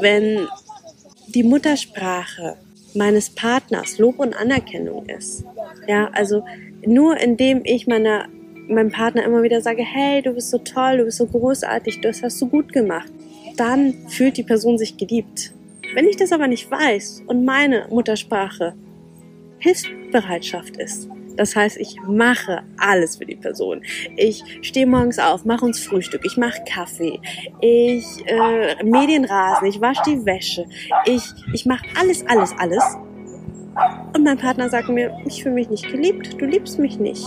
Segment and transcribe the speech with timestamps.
[0.00, 0.46] wenn
[1.28, 2.56] die Muttersprache
[2.94, 5.44] meines Partners Lob und Anerkennung ist.
[5.88, 6.44] Ja, also
[6.86, 8.28] nur indem ich meiner,
[8.68, 12.22] meinem Partner immer wieder sage, hey, du bist so toll, du bist so großartig, das
[12.22, 13.12] hast du gut gemacht,
[13.56, 15.52] dann fühlt die Person sich geliebt.
[15.94, 18.74] Wenn ich das aber nicht weiß und meine Muttersprache
[19.58, 23.82] Hilfsbereitschaft ist, das heißt, ich mache alles für die Person.
[24.16, 27.20] Ich stehe morgens auf, mache uns Frühstück, ich mache Kaffee,
[27.60, 30.66] ich äh, Medienrasen, ich wasche die Wäsche,
[31.06, 31.22] ich,
[31.52, 32.84] ich mache alles, alles, alles.
[34.14, 37.24] Und mein Partner sagt mir, ich fühle mich nicht geliebt, du liebst mich nicht.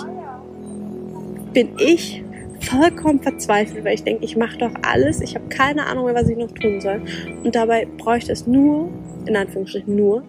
[1.54, 2.24] Bin ich
[2.62, 6.30] vollkommen verzweifelt, weil ich denke, ich mache doch alles, ich habe keine Ahnung mehr, was
[6.30, 7.02] ich noch tun soll.
[7.44, 8.90] Und dabei bräuchte es nur,
[9.26, 10.24] in Anführungsstrichen nur,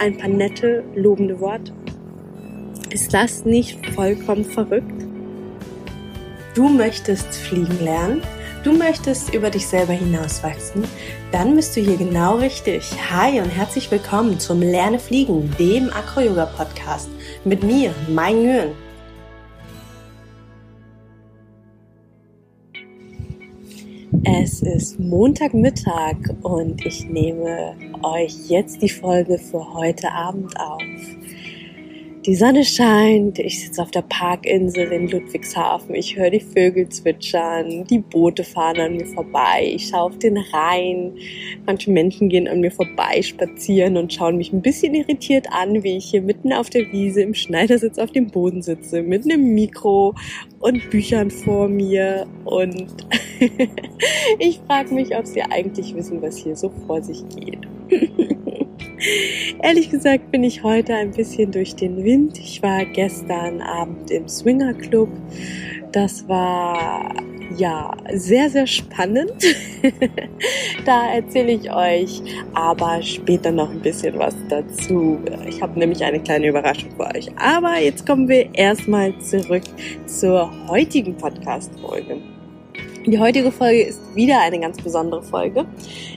[0.00, 1.72] ein paar nette, lobende Worte.
[2.94, 5.02] Ist das nicht vollkommen verrückt?
[6.54, 8.22] Du möchtest fliegen lernen?
[8.62, 10.84] Du möchtest über dich selber hinauswachsen?
[11.32, 12.84] Dann bist du hier genau richtig.
[13.10, 17.08] Hi und herzlich willkommen zum Lerne Fliegen, dem Acro-Yoga-Podcast
[17.44, 18.70] mit mir, Mai Nguyen.
[24.22, 30.80] Es ist Montagmittag und ich nehme euch jetzt die Folge für heute Abend auf.
[32.26, 37.84] Die Sonne scheint, ich sitze auf der Parkinsel in Ludwigshafen, ich höre die Vögel zwitschern,
[37.84, 41.12] die Boote fahren an mir vorbei, ich schaue auf den Rhein,
[41.66, 45.98] manche Menschen gehen an mir vorbei, spazieren und schauen mich ein bisschen irritiert an, wie
[45.98, 50.14] ich hier mitten auf der Wiese im Schneidersitz auf dem Boden sitze, mit einem Mikro
[50.60, 53.06] und Büchern vor mir und
[54.38, 57.68] ich frage mich, ob sie eigentlich wissen, was hier so vor sich geht.
[59.62, 62.38] Ehrlich gesagt bin ich heute ein bisschen durch den Wind.
[62.38, 65.08] Ich war gestern Abend im Swinger Club.
[65.92, 67.14] Das war
[67.56, 69.32] ja sehr, sehr spannend.
[70.84, 75.18] da erzähle ich euch aber später noch ein bisschen was dazu.
[75.46, 77.30] Ich habe nämlich eine kleine Überraschung für euch.
[77.36, 79.64] Aber jetzt kommen wir erstmal zurück
[80.06, 82.33] zur heutigen Podcast-Folge.
[83.06, 85.66] Die heutige Folge ist wieder eine ganz besondere Folge.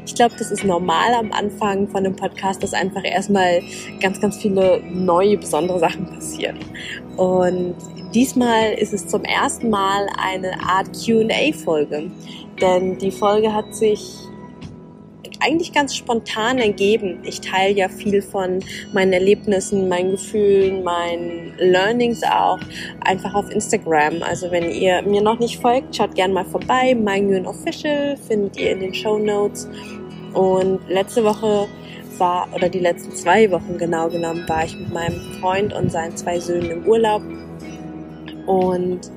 [0.06, 3.62] Ich glaube, das ist normal am Anfang von einem Podcast, dass einfach erstmal
[4.00, 6.60] ganz, ganz viele neue, besondere Sachen passieren.
[7.18, 7.76] Und
[8.16, 12.10] diesmal ist es zum ersten Mal eine Art QA-Folge.
[12.62, 14.27] Denn die Folge hat sich
[15.40, 17.20] eigentlich ganz spontan ergeben.
[17.24, 18.60] Ich teile ja viel von
[18.94, 22.60] meinen Erlebnissen, meinen Gefühlen, meinen Learnings auch
[23.02, 24.24] einfach auf Instagram.
[24.24, 26.96] Also wenn ihr mir noch nicht folgt, schaut gerne mal vorbei.
[26.96, 29.68] Mein Official findet ihr in den Show Notes.
[30.34, 31.68] Und letzte Woche
[32.18, 36.16] war, oder die letzten zwei Wochen genau genommen, war ich mit meinem Freund und seinen
[36.18, 37.22] zwei Söhnen im Urlaub.
[38.46, 39.12] Und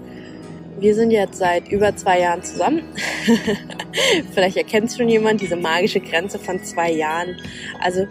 [0.81, 2.83] wir sind jetzt seit über zwei Jahren zusammen.
[4.33, 7.37] Vielleicht erkennt schon jemand diese magische Grenze von zwei Jahren.
[7.81, 8.07] Also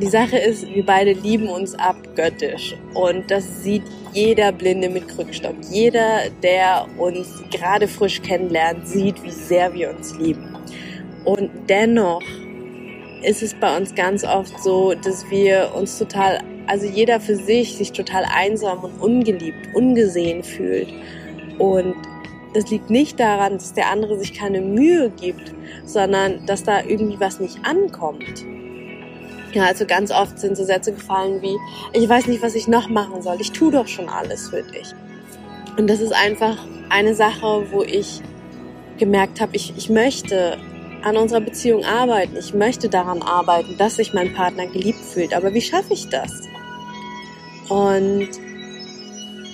[0.00, 3.82] die Sache ist, wir beide lieben uns abgöttisch und das sieht
[4.14, 5.56] jeder Blinde mit Krückstock.
[5.70, 10.56] Jeder, der uns gerade frisch kennenlernt, sieht, wie sehr wir uns lieben.
[11.26, 12.22] Und dennoch
[13.22, 17.76] ist es bei uns ganz oft so, dass wir uns total, also jeder für sich
[17.76, 20.88] sich total einsam und ungeliebt, ungesehen fühlt.
[21.60, 21.94] Und
[22.54, 25.54] das liegt nicht daran, dass der andere sich keine Mühe gibt,
[25.84, 28.44] sondern dass da irgendwie was nicht ankommt.
[29.52, 31.56] Ja, also ganz oft sind so Sätze gefallen wie,
[31.92, 34.94] ich weiß nicht, was ich noch machen soll, ich tue doch schon alles für dich.
[35.76, 36.56] Und das ist einfach
[36.88, 38.20] eine Sache, wo ich
[38.98, 40.56] gemerkt habe, ich, ich möchte
[41.02, 45.34] an unserer Beziehung arbeiten, ich möchte daran arbeiten, dass sich mein Partner geliebt fühlt.
[45.34, 46.42] Aber wie schaffe ich das?
[47.68, 48.28] Und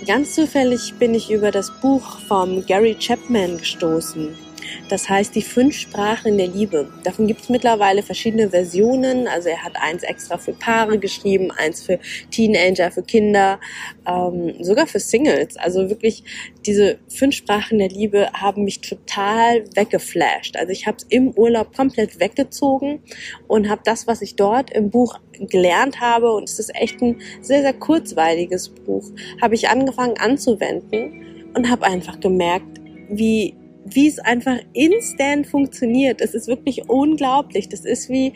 [0.07, 4.46] Ganz zufällig bin ich über das Buch vom Gary Chapman gestoßen.
[4.89, 6.89] Das heißt die fünf Sprachen der Liebe.
[7.05, 9.29] Davon gibt es mittlerweile verschiedene Versionen.
[9.29, 11.99] Also er hat eins extra für Paare geschrieben, eins für
[12.31, 13.61] Teenager, für Kinder,
[14.07, 15.57] ähm, sogar für Singles.
[15.57, 16.25] Also wirklich
[16.65, 20.57] diese fünf Sprachen der Liebe haben mich total weggeflasht.
[20.57, 23.01] Also ich habe es im Urlaub komplett weggezogen
[23.47, 27.21] und habe das, was ich dort im Buch gelernt habe, und es ist echt ein
[27.41, 29.05] sehr, sehr kurzweiliges Buch,
[29.41, 33.55] habe ich angefangen anzuwenden und habe einfach gemerkt, wie
[33.95, 36.21] wie es einfach instant funktioniert.
[36.21, 37.69] Es ist wirklich unglaublich.
[37.69, 38.33] Das ist wie,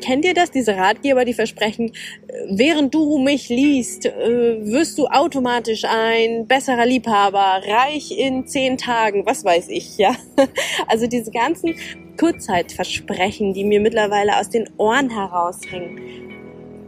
[0.00, 1.92] kennt ihr das, diese Ratgeber, die versprechen,
[2.50, 9.26] während du mich liest, äh, wirst du automatisch ein besserer Liebhaber, reich in zehn Tagen,
[9.26, 10.14] was weiß ich, ja.
[10.86, 11.74] Also diese ganzen
[12.18, 16.00] Kurzzeitversprechen, die mir mittlerweile aus den Ohren heraushängen.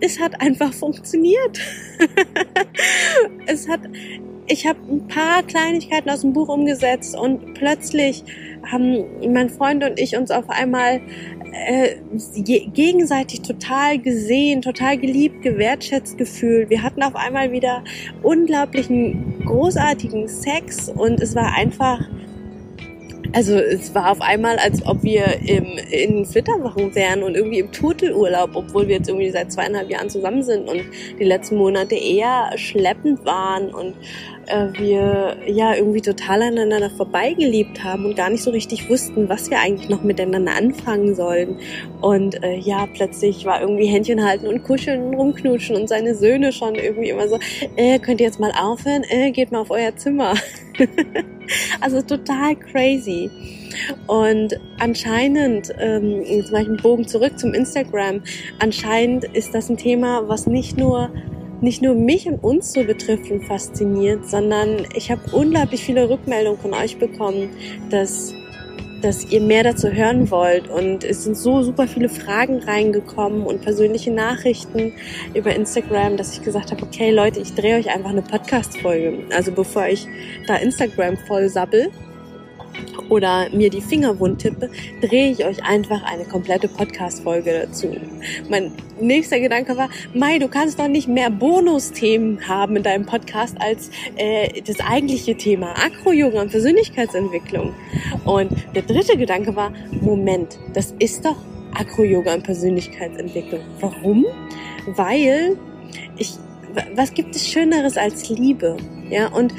[0.01, 1.61] Es hat einfach funktioniert.
[3.47, 3.81] es hat
[4.47, 8.25] ich habe ein paar Kleinigkeiten aus dem Buch umgesetzt und plötzlich
[8.71, 11.01] haben mein Freund und ich uns auf einmal
[11.53, 11.97] äh,
[12.43, 16.69] gegenseitig total gesehen, total geliebt, gewertschätzt gefühlt.
[16.69, 17.85] Wir hatten auf einmal wieder
[18.23, 22.01] unglaublichen, großartigen Sex und es war einfach
[23.35, 27.73] also es war auf einmal, als ob wir im, in Flitterwochen wären und irgendwie im
[27.73, 30.83] Turtelurlaub, obwohl wir jetzt irgendwie seit zweieinhalb Jahren zusammen sind und
[31.19, 33.95] die letzten Monate eher schleppend waren und
[34.49, 39.51] äh, wir ja irgendwie total aneinander vorbeigeliebt haben und gar nicht so richtig wussten, was
[39.51, 41.59] wir eigentlich noch miteinander anfangen sollen.
[42.01, 46.53] Und äh, ja, plötzlich war irgendwie Händchen halten und kuscheln und rumknutschen und seine Söhne
[46.53, 47.39] schon irgendwie immer so,
[47.77, 49.05] äh, könnt ihr jetzt mal aufhören?
[49.09, 50.35] Äh, geht mal auf euer Zimmer.
[51.81, 53.31] also total crazy.
[54.07, 58.23] Und anscheinend, ähm, jetzt mache ich einen Bogen zurück zum Instagram,
[58.59, 61.11] anscheinend ist das ein Thema, was nicht nur
[61.61, 66.61] nicht nur mich und uns so betrifft und fasziniert, sondern ich habe unglaublich viele Rückmeldungen
[66.61, 67.51] von euch bekommen,
[67.91, 68.33] dass
[69.05, 70.69] dass ihr mehr dazu hören wollt.
[70.69, 74.95] Und es sind so super viele Fragen reingekommen und persönliche Nachrichten
[75.35, 79.25] über Instagram, dass ich gesagt habe, okay Leute, ich drehe euch einfach eine Podcast-Folge.
[79.37, 80.09] Also bevor ich
[80.47, 81.91] da Instagram voll sabbel,
[83.09, 84.71] oder mir die Finger wund tippe,
[85.01, 87.95] drehe ich euch einfach eine komplette Podcast-Folge dazu.
[88.49, 93.57] Mein nächster Gedanke war, Mai, du kannst doch nicht mehr Bonusthemen haben in deinem Podcast
[93.61, 97.75] als äh, das eigentliche Thema Akro-Yoga und Persönlichkeitsentwicklung.
[98.25, 101.37] Und der dritte Gedanke war, Moment, das ist doch
[101.75, 103.61] Akro-Yoga und Persönlichkeitsentwicklung.
[103.81, 104.27] Warum?
[104.87, 105.57] Weil
[106.17, 106.35] ich,
[106.95, 108.77] was gibt es Schöneres als Liebe?
[109.11, 109.53] Ja, und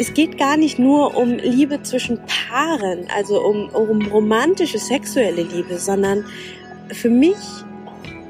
[0.00, 5.78] es geht gar nicht nur um Liebe zwischen Paaren, also um, um romantische, sexuelle Liebe,
[5.78, 6.24] sondern
[6.90, 7.36] für mich,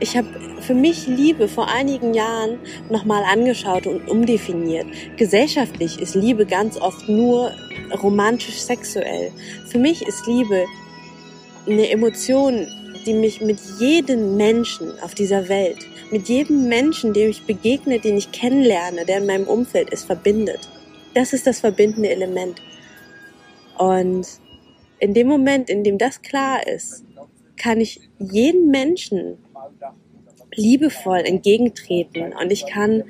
[0.00, 0.26] ich habe
[0.61, 2.58] für mich Liebe vor einigen Jahren
[2.90, 4.87] nochmal angeschaut und umdefiniert.
[5.17, 7.52] Gesellschaftlich ist Liebe ganz oft nur
[8.02, 9.31] romantisch-sexuell.
[9.69, 10.64] Für mich ist Liebe
[11.69, 12.67] eine Emotion,
[13.06, 18.17] die mich mit jedem Menschen auf dieser Welt, mit jedem Menschen, dem ich begegne, den
[18.17, 20.69] ich kennenlerne, der in meinem Umfeld ist, verbindet.
[21.15, 22.61] Das ist das verbindende Element.
[23.79, 24.27] Und
[24.99, 27.05] in dem Moment, in dem das klar ist,
[27.57, 29.39] kann ich jeden Menschen
[30.55, 33.05] liebevoll entgegentreten und ich kann,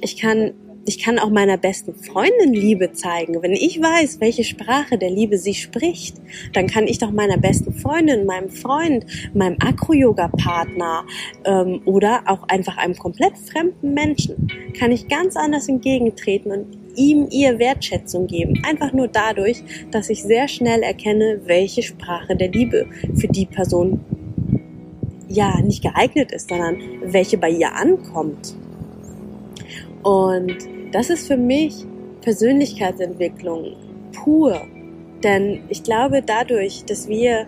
[0.00, 0.54] ich kann
[0.86, 3.40] ich kann auch meiner besten Freundin Liebe zeigen.
[3.42, 6.16] Wenn ich weiß, welche Sprache der Liebe sie spricht,
[6.52, 11.06] dann kann ich doch meiner besten Freundin, meinem Freund, meinem Akro-Yoga-Partner
[11.44, 14.48] ähm, oder auch einfach einem komplett fremden Menschen,
[14.78, 18.62] kann ich ganz anders entgegentreten und ihm ihr Wertschätzung geben.
[18.68, 24.00] Einfach nur dadurch, dass ich sehr schnell erkenne, welche Sprache der Liebe für die Person
[25.28, 28.54] ja nicht geeignet ist, sondern welche bei ihr ankommt.
[30.02, 30.56] Und
[30.92, 31.84] das ist für mich
[32.20, 33.76] Persönlichkeitsentwicklung
[34.12, 34.60] pur.
[35.22, 37.46] Denn ich glaube, dadurch, dass wir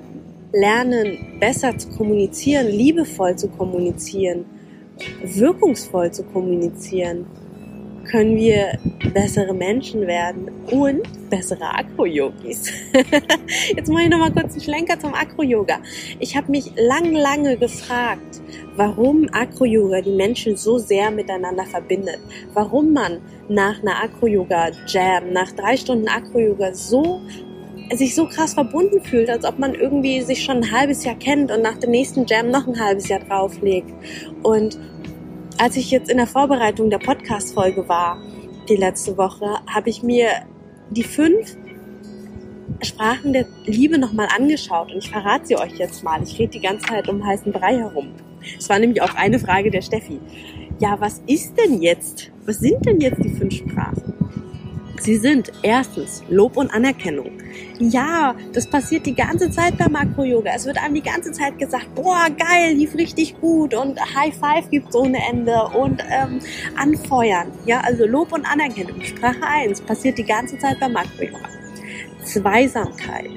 [0.52, 4.46] lernen, besser zu kommunizieren, liebevoll zu kommunizieren,
[5.22, 7.26] wirkungsvoll zu kommunizieren,
[8.06, 8.78] können wir
[9.12, 12.72] bessere Menschen werden und bessere Akro-Yogis.
[13.76, 15.78] Jetzt mache ich nochmal kurz einen Schlenker zum Akro-Yoga.
[16.18, 18.40] Ich habe mich lang, lange gefragt,
[18.76, 22.18] warum Akro-Yoga die Menschen so sehr miteinander verbindet.
[22.54, 27.20] Warum man nach einer Akro-Yoga-Jam, nach drei Stunden Akro-Yoga so
[27.94, 31.52] sich so krass verbunden fühlt, als ob man irgendwie sich schon ein halbes Jahr kennt
[31.52, 33.92] und nach dem nächsten Jam noch ein halbes Jahr drauflegt.
[34.42, 34.78] Und
[35.58, 38.20] als ich jetzt in der Vorbereitung der Podcast-Folge war,
[38.68, 40.28] die letzte Woche, habe ich mir
[40.90, 41.56] die fünf
[42.82, 46.22] Sprachen der Liebe nochmal angeschaut und ich verrate sie euch jetzt mal.
[46.22, 48.08] Ich rede die ganze Zeit um heißen Brei herum.
[48.58, 50.20] Es war nämlich auch eine Frage der Steffi.
[50.78, 52.30] Ja, was ist denn jetzt?
[52.44, 54.14] Was sind denn jetzt die fünf Sprachen?
[55.00, 57.30] Sie sind erstens Lob und Anerkennung.
[57.78, 60.52] Ja, das passiert die ganze Zeit beim Makro-Yoga.
[60.54, 64.70] Es wird einem die ganze Zeit gesagt, boah, geil, lief richtig gut und High Five
[64.70, 66.40] gibt's ohne Ende und ähm,
[66.76, 67.52] anfeuern.
[67.66, 69.00] Ja, also Lob und Anerkennung.
[69.02, 71.48] Sprache 1 passiert die ganze Zeit beim Makro-Yoga.
[72.24, 73.30] Zweisamkeit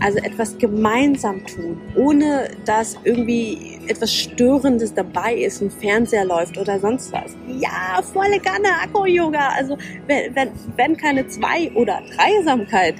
[0.00, 6.78] also etwas gemeinsam tun, ohne dass irgendwie etwas Störendes dabei ist, ein Fernseher läuft oder
[6.78, 7.36] sonst was.
[7.48, 9.48] Ja, volle Kanne, Akku-Yoga.
[9.56, 12.96] Also wenn, wenn, wenn keine Zwei- oder Dreisamkeit,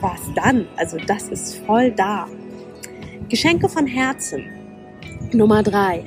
[0.00, 0.66] was dann?
[0.76, 2.26] Also das ist voll da.
[3.28, 4.44] Geschenke von Herzen.
[5.32, 6.04] Nummer drei.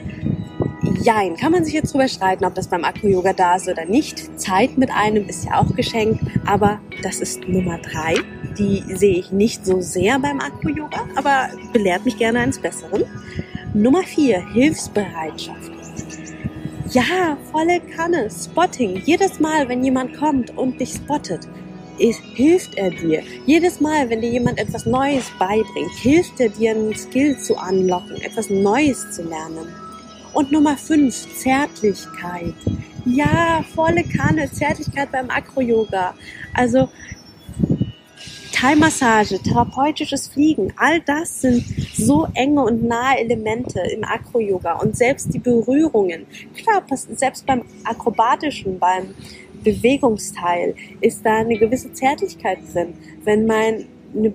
[1.07, 4.37] Jein, kann man sich jetzt drüber streiten, ob das beim Akku-Yoga da ist oder nicht.
[4.37, 8.15] Zeit mit einem ist ja auch geschenkt, aber das ist Nummer drei.
[8.59, 13.05] Die sehe ich nicht so sehr beim Akku-Yoga, aber belehrt mich gerne eines Besseren.
[13.73, 15.71] Nummer vier, Hilfsbereitschaft.
[16.89, 19.01] Ja, volle Kanne, Spotting.
[19.05, 21.47] Jedes Mal, wenn jemand kommt und dich spottet,
[21.99, 23.23] ist, hilft er dir.
[23.45, 28.21] Jedes Mal, wenn dir jemand etwas Neues beibringt, hilft er dir, einen Skill zu anlocken,
[28.21, 29.86] etwas Neues zu lernen.
[30.37, 32.53] Und Nummer 5, Zärtlichkeit.
[33.05, 36.13] Ja, volle Kanne, Zärtlichkeit beim Akro-Yoga.
[36.53, 36.89] Also
[38.53, 41.65] Thai-Massage, therapeutisches Fliegen, all das sind
[41.95, 46.27] so enge und nahe Elemente im Akro-Yoga und selbst die Berührungen.
[46.55, 49.15] Klar, selbst beim akrobatischen, beim
[49.63, 52.93] Bewegungsteil ist da eine gewisse Zärtlichkeit drin.
[53.23, 53.87] Wenn meine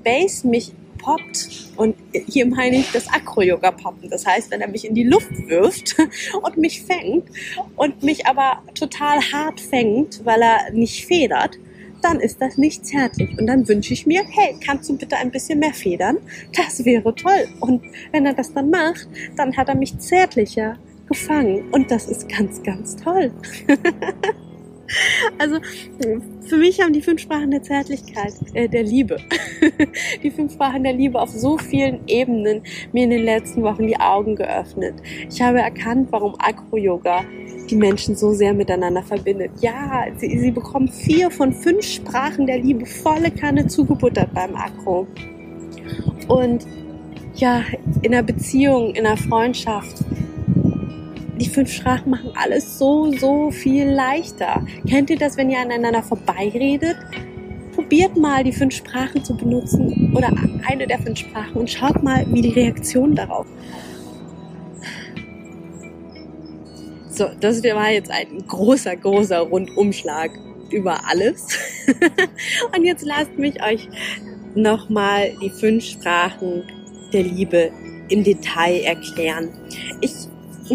[0.03, 4.09] Base mich poppt und hier meine ich das Akro-Yoga poppen.
[4.09, 5.97] Das heißt, wenn er mich in die Luft wirft
[6.43, 7.29] und mich fängt
[7.77, 11.59] und mich aber total hart fängt, weil er nicht federt,
[12.03, 13.39] dann ist das nicht zärtlich.
[13.39, 16.19] Und dann wünsche ich mir, hey, kannst du bitte ein bisschen mehr federn?
[16.57, 17.49] Das wäre toll.
[17.61, 20.79] Und wenn er das dann macht, dann hat er mich zärtlicher
[21.09, 21.71] gefangen.
[21.71, 23.31] Und das ist ganz, ganz toll.
[25.39, 25.59] Also
[26.47, 29.17] für mich haben die fünf Sprachen der Zärtlichkeit, äh, der Liebe,
[30.23, 33.99] die fünf Sprachen der Liebe auf so vielen Ebenen mir in den letzten Wochen die
[33.99, 34.95] Augen geöffnet.
[35.29, 37.25] Ich habe erkannt, warum Agro-Yoga
[37.71, 39.53] die Menschen so sehr miteinander verbindet.
[39.61, 45.07] Ja, sie, sie bekommen vier von fünf Sprachen der Liebe volle Kanne zugebuttert beim Akro.
[46.29, 46.67] Und
[47.35, 47.65] ja,
[48.03, 50.05] in einer Beziehung, in einer Freundschaft,
[51.43, 54.65] die fünf Sprachen machen alles so, so viel leichter.
[54.89, 56.97] Kennt ihr das, wenn ihr aneinander vorbeiredet?
[57.75, 60.31] Probiert mal die fünf Sprachen zu benutzen oder
[60.69, 63.47] eine der fünf Sprachen und schaut mal, wie die Reaktion darauf
[67.13, 70.31] So, das war jetzt ein großer, großer Rundumschlag
[70.71, 71.47] über alles.
[72.75, 73.87] Und jetzt lasst mich euch
[74.55, 76.65] nochmal die fünf Sprachen
[77.13, 77.71] der Liebe
[78.09, 79.51] im Detail erklären.
[80.01, 80.13] Ich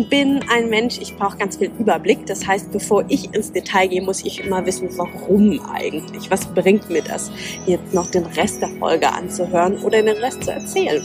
[0.09, 2.25] bin ein Mensch, ich brauche ganz viel Überblick.
[2.25, 6.29] Das heißt, bevor ich ins Detail gehe, muss ich immer wissen, warum eigentlich.
[6.29, 7.31] Was bringt mir das,
[7.65, 11.01] jetzt noch den Rest der Folge anzuhören oder den Rest zu erzählen?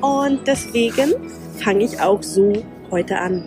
[0.00, 1.14] Und deswegen
[1.58, 2.52] fange ich auch so
[2.90, 3.44] heute an.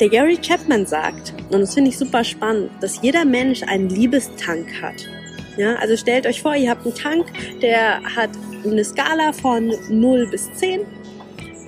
[0.00, 4.66] Der Gary Chapman sagt, und das finde ich super spannend, dass jeder Mensch einen Liebestank
[4.82, 5.08] hat.
[5.56, 7.26] Ja, also stellt euch vor, ihr habt einen Tank,
[7.62, 8.30] der hat
[8.64, 10.80] eine Skala von 0 bis 10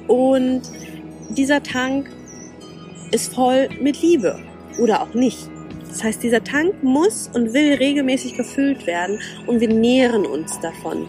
[0.08, 0.62] und
[1.30, 2.10] dieser Tank
[3.12, 4.38] ist voll mit Liebe
[4.78, 5.48] oder auch nicht.
[5.88, 11.06] Das heißt, dieser Tank muss und will regelmäßig gefüllt werden und wir nähren uns davon.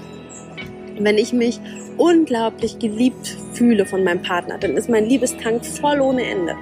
[1.00, 1.59] Wenn ich mich
[1.97, 6.55] unglaublich geliebt fühle von meinem Partner, dann ist mein Liebestank voll ohne Ende.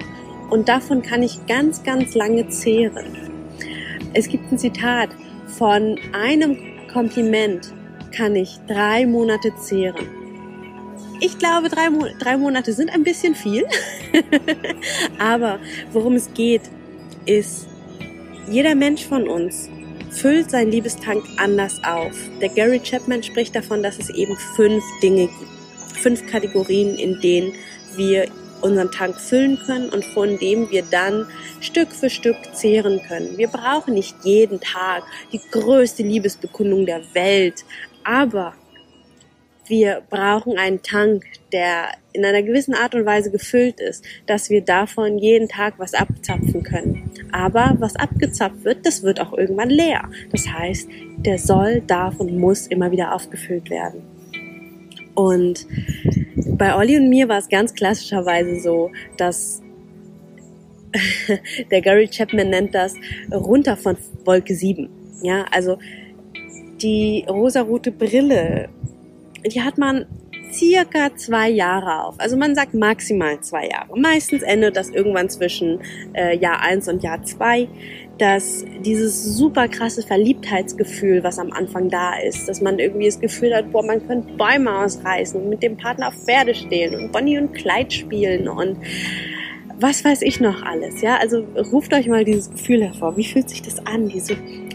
[0.50, 3.06] Und davon kann ich ganz, ganz lange zehren.
[4.14, 5.10] Es gibt ein Zitat,
[5.46, 6.58] von einem
[6.92, 7.72] Kompliment
[8.12, 10.15] kann ich drei Monate zehren.
[11.20, 13.64] Ich glaube, drei, Mo drei Monate sind ein bisschen viel.
[15.18, 15.58] Aber
[15.92, 16.62] worum es geht,
[17.24, 17.66] ist,
[18.50, 19.68] jeder Mensch von uns
[20.10, 22.12] füllt seinen Liebestank anders auf.
[22.40, 25.96] Der Gary Chapman spricht davon, dass es eben fünf Dinge gibt.
[26.00, 27.52] Fünf Kategorien, in denen
[27.96, 28.26] wir
[28.60, 31.26] unseren Tank füllen können und von dem wir dann
[31.60, 33.36] Stück für Stück zehren können.
[33.36, 37.64] Wir brauchen nicht jeden Tag die größte Liebesbekundung der Welt,
[38.04, 38.54] aber
[39.68, 44.62] wir brauchen einen Tank, der in einer gewissen Art und Weise gefüllt ist, dass wir
[44.62, 47.10] davon jeden Tag was abzapfen können.
[47.32, 50.08] Aber was abgezapft wird, das wird auch irgendwann leer.
[50.32, 54.02] Das heißt, der soll, darf und muss immer wieder aufgefüllt werden.
[55.14, 55.66] Und
[56.58, 59.62] bei Olli und mir war es ganz klassischerweise so, dass
[61.70, 62.94] der Gary Chapman nennt das
[63.32, 64.88] runter von Wolke 7.
[65.22, 65.78] Ja, also
[66.80, 68.68] die rosarote Brille,
[69.48, 70.06] die hat man
[70.52, 72.14] circa zwei Jahre auf.
[72.18, 73.98] Also man sagt maximal zwei Jahre.
[73.98, 75.80] Meistens endet das irgendwann zwischen
[76.14, 77.68] äh, Jahr eins und Jahr zwei
[78.18, 83.54] dass dieses super krasse Verliebtheitsgefühl, was am Anfang da ist, dass man irgendwie das Gefühl
[83.54, 87.38] hat, boah, man könnte Bäume ausreißen und mit dem Partner auf Pferde stehlen und Bonnie
[87.38, 88.78] und Clyde spielen und
[89.78, 91.18] was weiß ich noch alles, ja?
[91.18, 93.14] Also ruft euch mal dieses Gefühl hervor.
[93.18, 94.34] Wie fühlt sich das an, diese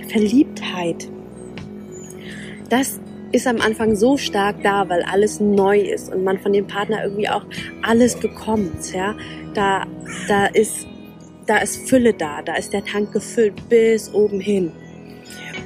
[0.09, 1.07] Verliebtheit?
[2.69, 2.99] Das
[3.31, 7.03] ist am Anfang so stark da, weil alles neu ist und man von dem Partner
[7.03, 7.45] irgendwie auch
[7.81, 9.15] alles bekommt, ja?
[9.53, 9.85] Da,
[10.27, 10.87] da ist
[11.45, 14.71] da ist Fülle da, da ist der Tank gefüllt bis oben hin.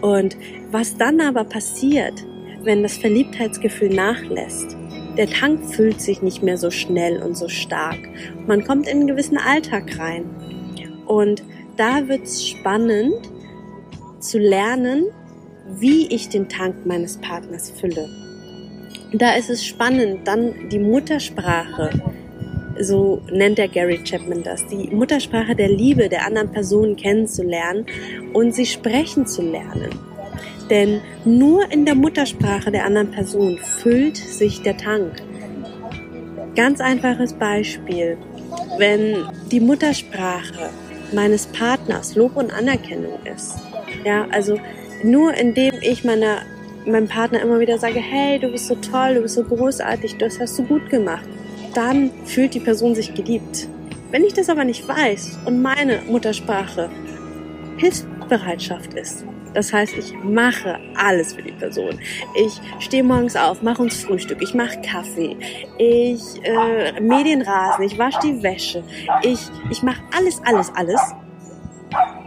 [0.01, 0.38] Und
[0.72, 2.25] was dann aber passiert,
[2.63, 4.75] wenn das Verliebtheitsgefühl nachlässt,
[5.17, 8.00] der Tank füllt sich nicht mehr so schnell und so stark.
[8.48, 10.25] Man kommt in einen gewissen Alltag rein.
[11.05, 11.43] Und
[11.77, 13.13] da wird es spannend
[14.19, 15.05] zu lernen,
[15.67, 18.07] wie ich den Tank meines Partners fülle.
[19.13, 21.89] Da ist es spannend, dann die Muttersprache
[22.79, 27.86] so nennt der Gary Chapman das, die Muttersprache der Liebe der anderen Person kennenzulernen
[28.34, 29.89] und sie sprechen zu lernen.
[30.69, 35.13] Denn nur in der Muttersprache der anderen Person füllt sich der Tank.
[36.55, 38.17] Ganz einfaches Beispiel.
[38.77, 39.17] Wenn
[39.51, 40.69] die Muttersprache
[41.13, 43.55] meines Partners Lob und Anerkennung ist,
[44.03, 44.57] ja, also
[45.05, 46.41] nur indem ich meiner,
[46.85, 50.39] meinem Partner immer wieder sage, hey, du bist so toll, du bist so großartig, das
[50.39, 51.27] hast du gut gemacht,
[51.74, 53.67] dann fühlt die Person sich geliebt.
[54.12, 56.89] Wenn ich das aber nicht weiß und meine Muttersprache
[57.77, 61.97] Hilfsbereitschaft ist, das heißt, ich mache alles für die Person.
[62.35, 65.38] Ich stehe morgens auf, mache uns Frühstück, ich mache Kaffee,
[65.77, 68.83] ich äh, Medienrasen, ich wasche die Wäsche,
[69.24, 69.39] ich,
[69.71, 71.00] ich mache alles, alles, alles.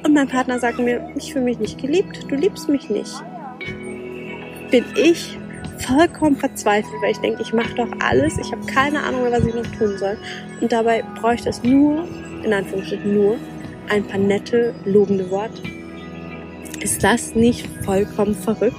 [0.09, 3.13] Und mein Partner sagt mir, ich fühle mich nicht geliebt, du liebst mich nicht.
[4.71, 5.37] Bin ich
[5.87, 9.45] vollkommen verzweifelt, weil ich denke, ich mache doch alles, ich habe keine Ahnung mehr, was
[9.45, 10.17] ich noch tun soll.
[10.63, 12.09] Und dabei bräuchte es nur,
[12.43, 13.37] in Anführungsstrichen nur,
[13.91, 15.61] ein paar nette, lobende Worte.
[16.81, 18.77] Ist das nicht vollkommen verrückt?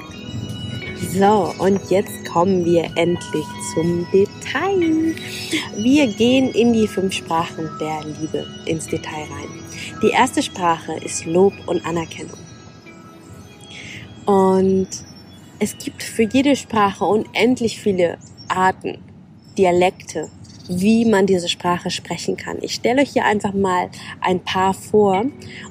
[1.13, 3.45] So, und jetzt kommen wir endlich
[3.75, 5.13] zum Detail.
[5.77, 9.58] Wir gehen in die fünf Sprachen der Liebe ins Detail rein.
[10.01, 12.37] Die erste Sprache ist Lob und Anerkennung.
[14.25, 14.87] Und
[15.59, 18.99] es gibt für jede Sprache unendlich viele Arten,
[19.57, 20.29] Dialekte,
[20.69, 22.59] wie man diese Sprache sprechen kann.
[22.61, 23.89] Ich stelle euch hier einfach mal
[24.21, 25.25] ein paar vor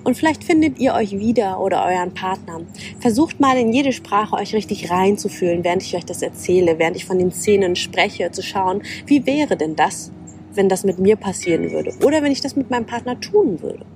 [0.04, 2.60] und vielleicht findet ihr euch wieder oder euren Partner.
[3.00, 7.06] Versucht mal in jede Sprache euch richtig reinzufühlen, während ich euch das erzähle, während ich
[7.06, 10.12] von den Szenen spreche, zu schauen, wie wäre denn das,
[10.52, 13.86] wenn das mit mir passieren würde oder wenn ich das mit meinem Partner tun würde.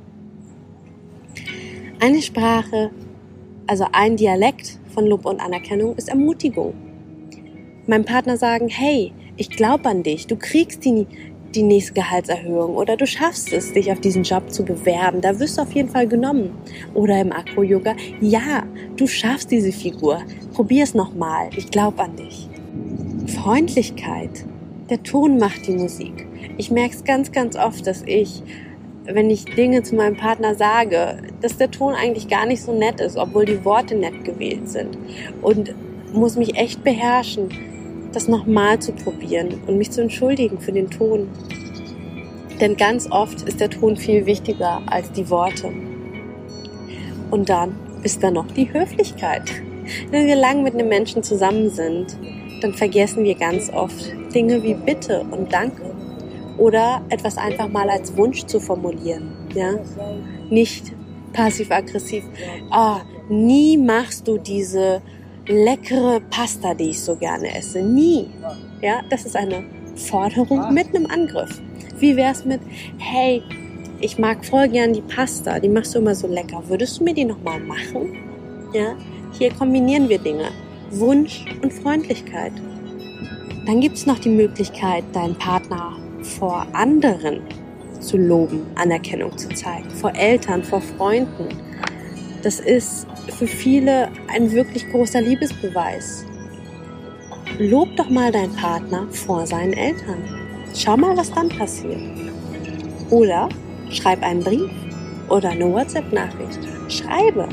[2.00, 2.90] Eine Sprache,
[3.66, 6.74] also ein Dialekt von Lob und Anerkennung ist Ermutigung.
[7.86, 11.06] Meinem Partner sagen, hey, ich glaube an dich, du kriegst die,
[11.54, 15.20] die nächste Gehaltserhöhung oder du schaffst es, dich auf diesen Job zu bewerben.
[15.20, 16.50] Da wirst du auf jeden Fall genommen.
[16.94, 18.64] Oder im Akro-Yoga, ja,
[18.96, 20.22] du schaffst diese Figur.
[20.52, 21.50] Probier es nochmal.
[21.56, 22.48] Ich glaube an dich.
[23.26, 24.44] Freundlichkeit.
[24.90, 26.26] Der Ton macht die Musik.
[26.58, 28.42] Ich merke es ganz, ganz oft, dass ich,
[29.04, 33.00] wenn ich Dinge zu meinem Partner sage, dass der Ton eigentlich gar nicht so nett
[33.00, 34.96] ist, obwohl die Worte nett gewählt sind.
[35.40, 35.74] Und
[36.12, 37.48] muss mich echt beherrschen
[38.12, 41.28] das nochmal zu probieren und mich zu entschuldigen für den Ton.
[42.60, 45.72] Denn ganz oft ist der Ton viel wichtiger als die Worte.
[47.30, 49.50] Und dann ist da noch die Höflichkeit.
[50.10, 52.16] Wenn wir lang mit einem Menschen zusammen sind,
[52.60, 55.91] dann vergessen wir ganz oft Dinge wie Bitte und Danke.
[56.58, 59.32] Oder etwas einfach mal als Wunsch zu formulieren.
[59.54, 59.72] Ja?
[60.50, 60.92] Nicht
[61.32, 62.24] passiv-aggressiv.
[62.70, 65.02] Ah, nie machst du diese
[65.46, 67.82] leckere Pasta, die ich so gerne esse.
[67.82, 68.28] Nie.
[68.80, 69.64] Ja, das ist eine
[69.96, 71.60] Forderung mit einem Angriff.
[71.98, 72.60] Wie wär's mit,
[72.98, 73.42] hey,
[74.00, 76.62] ich mag voll gern die Pasta, die machst du immer so lecker.
[76.68, 78.16] Würdest du mir die nochmal machen?
[78.74, 78.94] Ja,
[79.32, 80.48] hier kombinieren wir Dinge.
[80.90, 82.52] Wunsch und Freundlichkeit.
[83.66, 87.40] Dann gibt's noch die Möglichkeit, deinen Partner vor anderen
[88.00, 91.48] zu loben, Anerkennung zu zeigen, vor Eltern, vor Freunden.
[92.42, 93.06] Das ist
[93.38, 96.24] für viele ein wirklich großer Liebesbeweis.
[97.58, 100.24] Lob doch mal deinen Partner vor seinen Eltern.
[100.74, 102.00] Schau mal, was dann passiert.
[103.10, 103.48] Oder
[103.90, 104.70] schreib einen Brief
[105.28, 106.60] oder eine WhatsApp-Nachricht.
[106.88, 107.48] Schreibe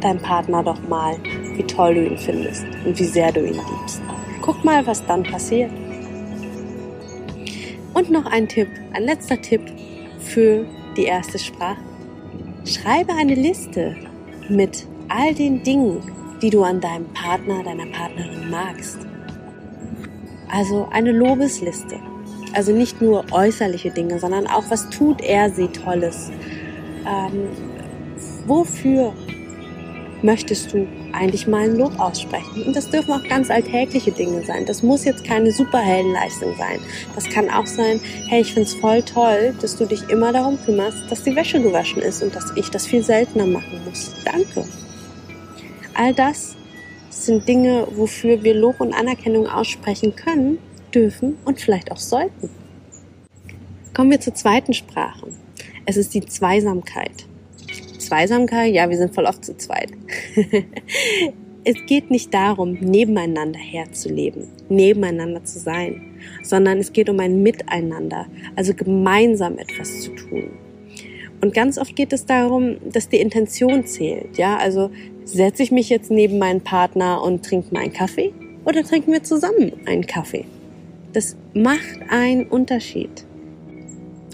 [0.00, 1.16] deinem Partner doch mal,
[1.54, 4.02] wie toll du ihn findest und wie sehr du ihn liebst.
[4.42, 5.70] Guck mal, was dann passiert.
[7.94, 9.62] Und noch ein Tipp, ein letzter Tipp
[10.20, 10.64] für
[10.96, 11.80] die erste Sprache.
[12.64, 13.96] Schreibe eine Liste
[14.48, 16.00] mit all den Dingen,
[16.40, 18.98] die du an deinem Partner, deiner Partnerin magst.
[20.48, 21.96] Also eine Lobesliste.
[22.52, 26.30] Also nicht nur äußerliche Dinge, sondern auch, was tut er sie Tolles?
[27.06, 27.48] Ähm,
[28.46, 29.12] wofür
[30.22, 32.64] möchtest du eigentlich mal ein Lob aussprechen?
[32.64, 34.66] Und das dürfen auch ganz alltägliche Dinge sein.
[34.66, 36.80] Das muss jetzt keine Superheldenleistung sein.
[37.14, 40.98] Das kann auch sein, hey, ich find's voll toll, dass du dich immer darum kümmerst,
[41.10, 44.14] dass die Wäsche gewaschen ist und dass ich das viel seltener machen muss.
[44.24, 44.64] Danke.
[45.94, 46.56] All das
[47.10, 50.58] sind Dinge, wofür wir Lob und Anerkennung aussprechen können,
[50.94, 52.50] dürfen und vielleicht auch sollten.
[53.94, 55.28] Kommen wir zur zweiten Sprache.
[55.84, 57.26] Es ist die Zweisamkeit.
[58.10, 59.92] Zweisamkeit, ja, wir sind voll oft zu zweit.
[61.64, 66.02] es geht nicht darum, nebeneinander herzuleben, nebeneinander zu sein,
[66.42, 70.50] sondern es geht um ein Miteinander, also gemeinsam etwas zu tun.
[71.40, 74.36] Und ganz oft geht es darum, dass die Intention zählt.
[74.36, 74.90] Ja, also
[75.24, 78.32] setze ich mich jetzt neben meinen Partner und trinke mal einen Kaffee
[78.64, 80.46] oder trinken wir zusammen einen Kaffee?
[81.12, 83.24] Das macht einen Unterschied.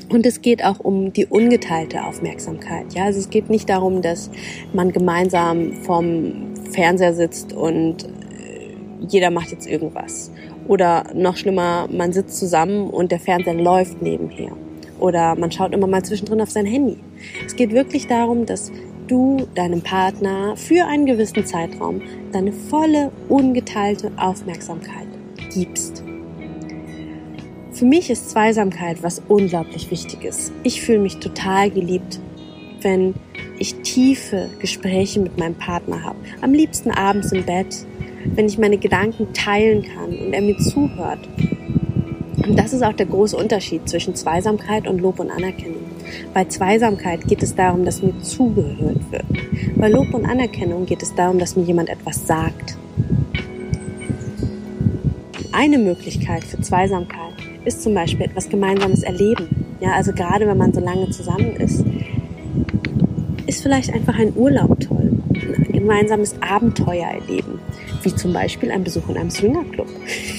[0.08, 2.94] Und es geht auch um die ungeteilte Aufmerksamkeit.
[2.94, 4.30] Ja, also es geht nicht darum, dass
[4.72, 8.08] man gemeinsam vorm Fernseher sitzt und äh,
[9.08, 10.30] jeder macht jetzt irgendwas.
[10.68, 14.52] Oder noch schlimmer, man sitzt zusammen und der Fernseher läuft nebenher.
[14.98, 16.98] Oder man schaut immer mal zwischendrin auf sein Handy.
[17.44, 18.72] Es geht wirklich darum, dass
[19.08, 22.00] du deinem Partner für einen gewissen Zeitraum
[22.32, 25.06] deine volle, ungeteilte Aufmerksamkeit
[25.52, 26.05] gibst.
[27.76, 30.50] Für mich ist Zweisamkeit was unglaublich Wichtiges.
[30.62, 32.18] Ich fühle mich total geliebt,
[32.80, 33.14] wenn
[33.58, 36.16] ich tiefe Gespräche mit meinem Partner habe.
[36.40, 37.84] Am liebsten abends im Bett,
[38.34, 41.18] wenn ich meine Gedanken teilen kann und er mir zuhört.
[42.38, 45.84] Und das ist auch der große Unterschied zwischen Zweisamkeit und Lob und Anerkennung.
[46.32, 49.26] Bei Zweisamkeit geht es darum, dass mir zugehört wird.
[49.76, 52.78] Bei Lob und Anerkennung geht es darum, dass mir jemand etwas sagt.
[55.52, 57.26] Eine Möglichkeit für Zweisamkeit
[57.66, 59.66] ist zum Beispiel etwas Gemeinsames erleben.
[59.80, 61.84] Ja, also gerade wenn man so lange zusammen ist,
[63.46, 67.60] ist vielleicht einfach ein Urlaub toll, ein gemeinsames Abenteuer erleben,
[68.02, 69.88] wie zum Beispiel ein Besuch in einem Swingerclub.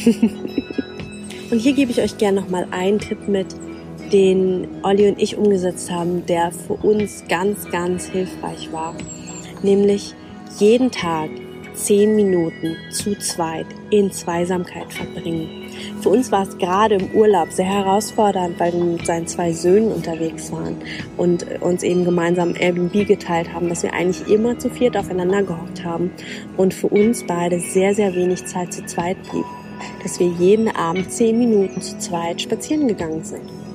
[1.51, 3.47] und hier gebe ich euch gerne nochmal einen Tipp mit,
[4.11, 8.95] den Olli und ich umgesetzt haben, der für uns ganz, ganz hilfreich war.
[9.63, 10.13] Nämlich
[10.59, 11.29] jeden Tag
[11.73, 15.66] zehn Minuten zu zweit in Zweisamkeit verbringen.
[16.01, 19.91] Für uns war es gerade im Urlaub sehr herausfordernd, weil wir mit seinen zwei Söhnen
[19.91, 20.77] unterwegs waren
[21.17, 25.83] und uns eben gemeinsam Airbnb geteilt haben, dass wir eigentlich immer zu viert aufeinander gehockt
[25.83, 26.12] haben
[26.55, 29.45] und für uns beide sehr, sehr wenig Zeit zu zweit blieb.
[30.03, 33.66] Dass wir jeden Abend zehn Minuten zu zweit spazieren gegangen sind.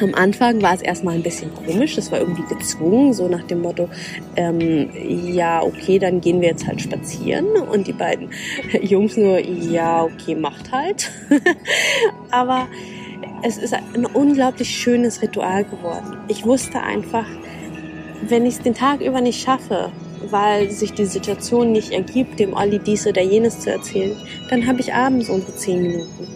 [0.00, 3.62] Am Anfang war es erstmal ein bisschen komisch, das war irgendwie gezwungen, so nach dem
[3.62, 3.88] Motto,
[4.36, 4.90] ähm,
[5.32, 7.46] ja, okay, dann gehen wir jetzt halt spazieren.
[7.70, 8.30] Und die beiden
[8.82, 11.10] Jungs nur, ja, okay, macht halt.
[12.30, 12.68] Aber
[13.42, 16.16] es ist ein unglaublich schönes Ritual geworden.
[16.28, 17.26] Ich wusste einfach,
[18.22, 19.90] wenn ich es den Tag über nicht schaffe,
[20.30, 24.16] weil sich die Situation nicht ergibt, dem Olli dies oder jenes zu erzählen,
[24.50, 26.28] dann habe ich abends unsere zehn Minuten.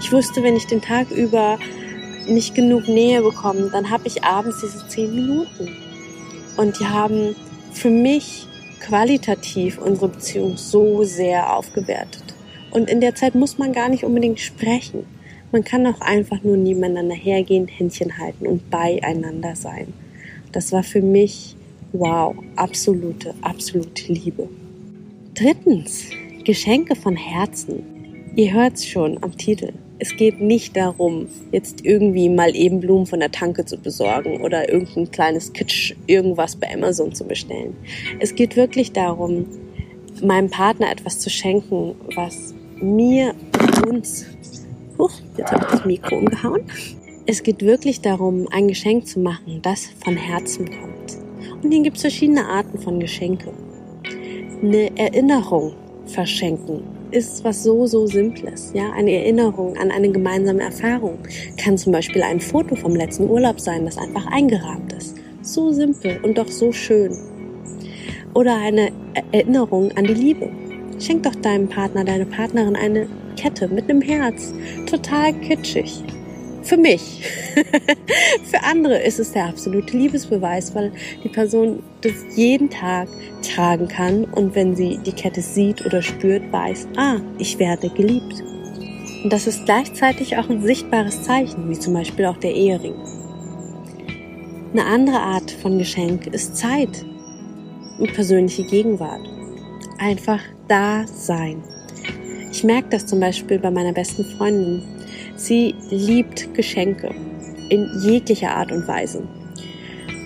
[0.00, 1.58] Ich wusste, wenn ich den Tag über
[2.26, 5.68] nicht genug Nähe bekommen, dann habe ich abends diese zehn Minuten.
[6.56, 7.34] Und die haben
[7.72, 8.46] für mich
[8.80, 12.22] qualitativ unsere Beziehung so sehr aufgewertet.
[12.70, 15.04] Und in der Zeit muss man gar nicht unbedingt sprechen.
[15.52, 19.92] Man kann auch einfach nur nebeneinander hergehen, Händchen halten und beieinander sein.
[20.50, 21.56] Das war für mich,
[21.92, 24.48] wow, absolute, absolute Liebe.
[25.34, 26.06] Drittens,
[26.44, 28.32] Geschenke von Herzen.
[28.34, 29.72] Ihr hört's schon am Titel
[30.02, 34.68] es geht nicht darum, jetzt irgendwie mal eben Blumen von der Tanke zu besorgen oder
[34.68, 37.76] irgendein kleines Kitsch irgendwas bei Amazon zu bestellen.
[38.18, 39.46] Es geht wirklich darum,
[40.20, 44.26] meinem Partner etwas zu schenken, was mir und uns,
[44.98, 46.62] huch, jetzt habe ich das Mikro umgehauen.
[47.26, 51.62] Es geht wirklich darum, ein Geschenk zu machen, das von Herzen kommt.
[51.62, 53.52] Und hier gibt es verschiedene Arten von Geschenke.
[54.64, 55.74] Eine Erinnerung
[56.06, 58.72] verschenken ist was so, so Simples.
[58.74, 61.18] Ja, eine Erinnerung an eine gemeinsame Erfahrung
[61.56, 65.16] kann zum Beispiel ein Foto vom letzten Urlaub sein, das einfach eingerahmt ist.
[65.42, 67.16] So simpel und doch so schön.
[68.34, 68.92] Oder eine
[69.32, 70.48] Erinnerung an die Liebe.
[70.98, 74.54] Schenk doch deinem Partner, deiner Partnerin eine Kette mit einem Herz.
[74.86, 76.02] Total kitschig.
[76.62, 77.22] Für mich.
[78.44, 80.92] Für andere ist es der absolute Liebesbeweis, weil
[81.24, 83.08] die Person das jeden Tag
[83.42, 88.42] tragen kann und wenn sie die Kette sieht oder spürt, weiß, ah, ich werde geliebt.
[89.24, 92.94] Und das ist gleichzeitig auch ein sichtbares Zeichen, wie zum Beispiel auch der Ehering.
[94.72, 97.04] Eine andere Art von Geschenk ist Zeit
[97.98, 99.20] und persönliche Gegenwart.
[99.98, 101.62] Einfach da sein.
[102.50, 104.82] Ich merke das zum Beispiel bei meiner besten Freundin.
[105.36, 107.14] Sie liebt Geschenke
[107.68, 109.22] in jeglicher Art und Weise.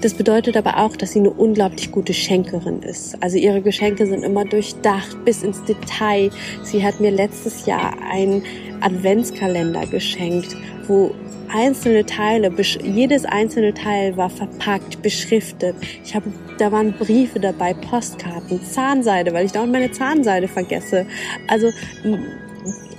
[0.02, 3.20] Das bedeutet aber auch, dass sie eine unglaublich gute Schenkerin ist.
[3.22, 6.30] Also ihre Geschenke sind immer durchdacht bis ins Detail.
[6.62, 8.42] Sie hat mir letztes Jahr einen
[8.82, 10.54] Adventskalender geschenkt,
[10.86, 11.14] wo
[11.48, 15.74] einzelne Teile, jedes einzelne Teil war verpackt, beschriftet.
[16.04, 21.06] Ich habe, da waren Briefe dabei, Postkarten, Zahnseide, weil ich dauernd meine Zahnseide vergesse.
[21.48, 21.70] Also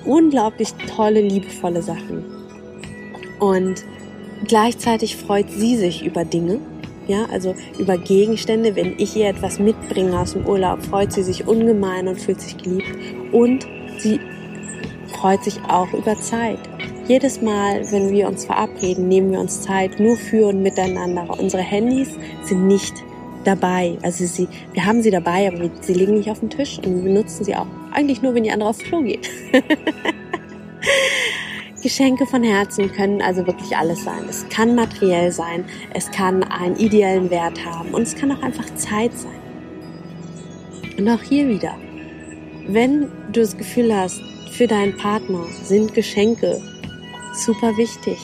[0.08, 2.26] unglaublich tolle, liebevolle Sachen.
[3.40, 3.84] Und
[4.48, 6.60] gleichzeitig freut sie sich über Dinge,
[7.08, 8.76] ja, also über Gegenstände.
[8.76, 12.58] Wenn ich ihr etwas mitbringe aus dem Urlaub, freut sie sich ungemein und fühlt sich
[12.58, 12.92] geliebt.
[13.32, 13.68] Und
[14.00, 14.20] sie
[15.08, 16.60] freut sich auch über Zeit.
[17.08, 21.26] Jedes Mal, wenn wir uns verabreden, nehmen wir uns Zeit nur für und miteinander.
[21.40, 22.10] Unsere Handys
[22.44, 22.94] sind nicht
[23.46, 23.98] dabei.
[24.02, 27.04] Also sie, wir haben sie dabei, aber sie liegen nicht auf dem Tisch und wir
[27.04, 29.28] benutzen sie auch eigentlich nur, wenn die andere aufs Klo geht.
[31.82, 34.26] Geschenke von Herzen können also wirklich alles sein.
[34.30, 38.66] Es kann materiell sein, es kann einen ideellen Wert haben und es kann auch einfach
[38.76, 39.40] Zeit sein.
[40.98, 41.76] Und auch hier wieder,
[42.68, 44.20] wenn du das Gefühl hast,
[44.52, 46.62] für deinen Partner sind Geschenke
[47.34, 48.18] super wichtig,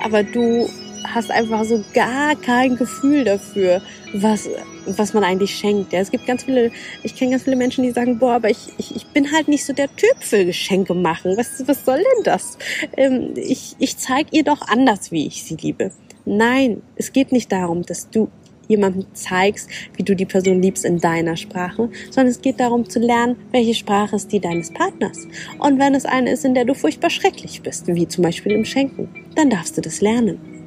[0.00, 0.68] aber du
[1.04, 3.80] hast einfach so gar kein Gefühl dafür,
[4.12, 4.48] was,
[4.86, 5.92] was man eigentlich schenkt.
[5.92, 6.70] Ja, es gibt ganz viele,
[7.02, 9.64] ich kenne ganz viele Menschen, die sagen, boah, aber ich, ich, ich bin halt nicht
[9.64, 11.36] so der Typ für Geschenke machen.
[11.36, 12.58] Was, was soll denn das?
[12.96, 15.92] Ähm, ich ich zeige ihr doch anders, wie ich sie liebe.
[16.24, 18.28] Nein, es geht nicht darum, dass du
[18.68, 22.98] jemandem zeigst, wie du die Person liebst in deiner Sprache, sondern es geht darum zu
[23.00, 25.26] lernen, welche Sprache ist die deines Partners.
[25.58, 28.64] Und wenn es eine ist, in der du furchtbar schrecklich bist, wie zum Beispiel im
[28.64, 30.57] Schenken, dann darfst du das lernen.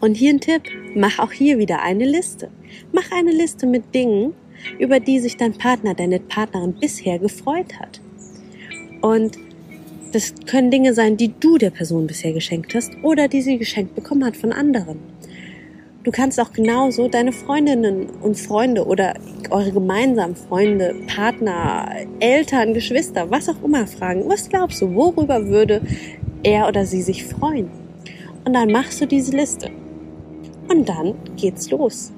[0.00, 0.62] Und hier ein Tipp,
[0.94, 2.50] mach auch hier wieder eine Liste.
[2.92, 4.34] Mach eine Liste mit Dingen,
[4.78, 8.00] über die sich dein Partner, deine Partnerin bisher gefreut hat.
[9.00, 9.38] Und
[10.12, 13.94] das können Dinge sein, die du der Person bisher geschenkt hast oder die sie geschenkt
[13.94, 14.98] bekommen hat von anderen.
[16.04, 19.14] Du kannst auch genauso deine Freundinnen und Freunde oder
[19.50, 24.24] eure gemeinsamen Freunde, Partner, Eltern, Geschwister, was auch immer fragen.
[24.26, 25.82] Was glaubst du, worüber würde
[26.42, 27.68] er oder sie sich freuen?
[28.44, 29.70] Und dann machst du diese Liste.
[30.68, 32.12] Und dann geht's los.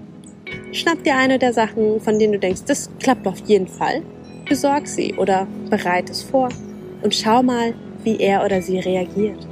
[0.72, 4.02] Schnapp dir eine der Sachen, von denen du denkst, das klappt auf jeden Fall.
[4.48, 6.48] Besorg sie oder bereite es vor
[7.02, 9.46] und schau mal, wie er oder sie reagiert.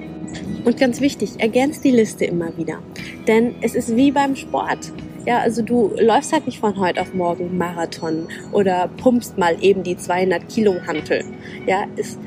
[0.64, 2.80] Und ganz wichtig, ergänz die Liste immer wieder.
[3.26, 4.92] Denn es ist wie beim Sport.
[5.26, 9.82] Ja, also du läufst halt nicht von heute auf morgen Marathon oder pumpst mal eben
[9.82, 11.24] die 200 Kilo Hantel.
[11.66, 12.18] Ja, es,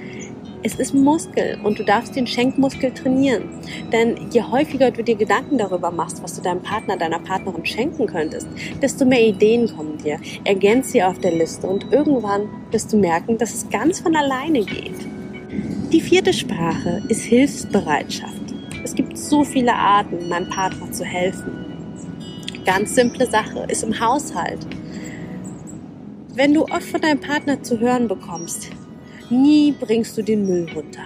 [0.64, 3.44] es ist Muskel und du darfst den Schenkmuskel trainieren.
[3.92, 8.06] Denn je häufiger du dir Gedanken darüber machst, was du deinem Partner, deiner Partnerin schenken
[8.06, 8.48] könntest,
[8.82, 10.20] desto mehr Ideen kommen dir.
[10.44, 14.64] Ergänz sie auf der Liste und irgendwann wirst du merken, dass es ganz von alleine
[14.64, 15.00] geht.
[15.92, 18.54] Die vierte Sprache ist Hilfsbereitschaft.
[18.84, 21.66] Es gibt so viele Arten, meinem Partner zu helfen.
[22.66, 24.60] Ganz simple Sache ist im Haushalt.
[26.34, 28.70] Wenn du oft von deinem Partner zu hören bekommst,
[29.32, 31.06] Nie bringst du den Müll runter.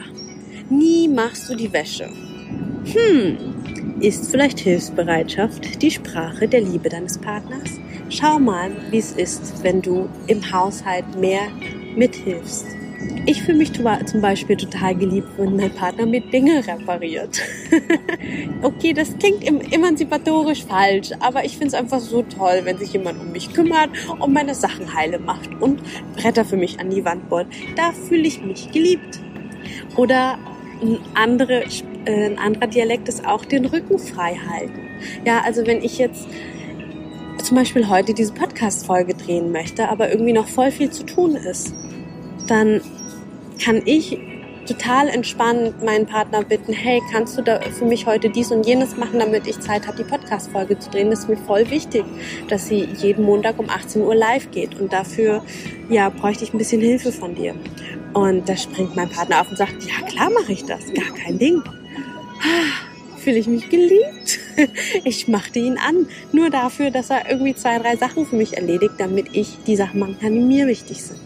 [0.68, 2.10] Nie machst du die Wäsche.
[2.92, 3.38] Hm,
[4.00, 7.70] ist vielleicht Hilfsbereitschaft die Sprache der Liebe deines Partners?
[8.10, 11.50] Schau mal, wie es ist, wenn du im Haushalt mehr
[11.96, 12.66] mithilfst.
[13.28, 17.42] Ich fühle mich zum Beispiel total geliebt, wenn mein Partner mit Dinge repariert.
[18.62, 23.20] okay, das klingt emanzipatorisch falsch, aber ich finde es einfach so toll, wenn sich jemand
[23.20, 25.82] um mich kümmert und meine Sachen heile macht und
[26.16, 27.48] Bretter für mich an die Wand bohrt.
[27.76, 29.20] Da fühle ich mich geliebt.
[29.96, 30.38] Oder
[30.82, 31.64] ein, andere,
[32.06, 34.82] äh, ein anderer Dialekt ist auch den Rücken frei halten.
[35.26, 36.28] Ja, also wenn ich jetzt
[37.44, 41.74] zum Beispiel heute diese Podcast-Folge drehen möchte, aber irgendwie noch voll viel zu tun ist,
[42.48, 42.82] dann
[43.64, 44.18] kann ich
[44.66, 48.98] total entspannt meinen Partner bitten, hey, kannst du da für mich heute dies und jenes
[48.98, 51.10] machen, damit ich Zeit habe, die Podcast-Folge zu drehen.
[51.10, 52.04] Das ist mir voll wichtig,
[52.50, 54.80] dass sie jeden Montag um 18 Uhr live geht.
[54.80, 55.44] Und dafür,
[55.90, 57.54] ja, bräuchte ich ein bisschen Hilfe von dir.
[58.14, 60.86] Und da springt mein Partner auf und sagt, ja, klar mache ich das.
[60.94, 61.62] Gar kein Ding.
[61.66, 64.40] Ah, fühle ich mich geliebt.
[65.04, 66.08] Ich machte ihn an.
[66.32, 70.00] Nur dafür, dass er irgendwie zwei, drei Sachen für mich erledigt, damit ich die Sachen
[70.00, 71.20] machen kann, die mir wichtig sind.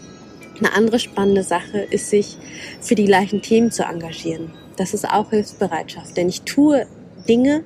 [0.60, 2.36] Eine andere spannende Sache ist, sich
[2.80, 4.52] für die gleichen Themen zu engagieren.
[4.76, 6.86] Das ist auch Hilfsbereitschaft, denn ich tue
[7.28, 7.64] Dinge,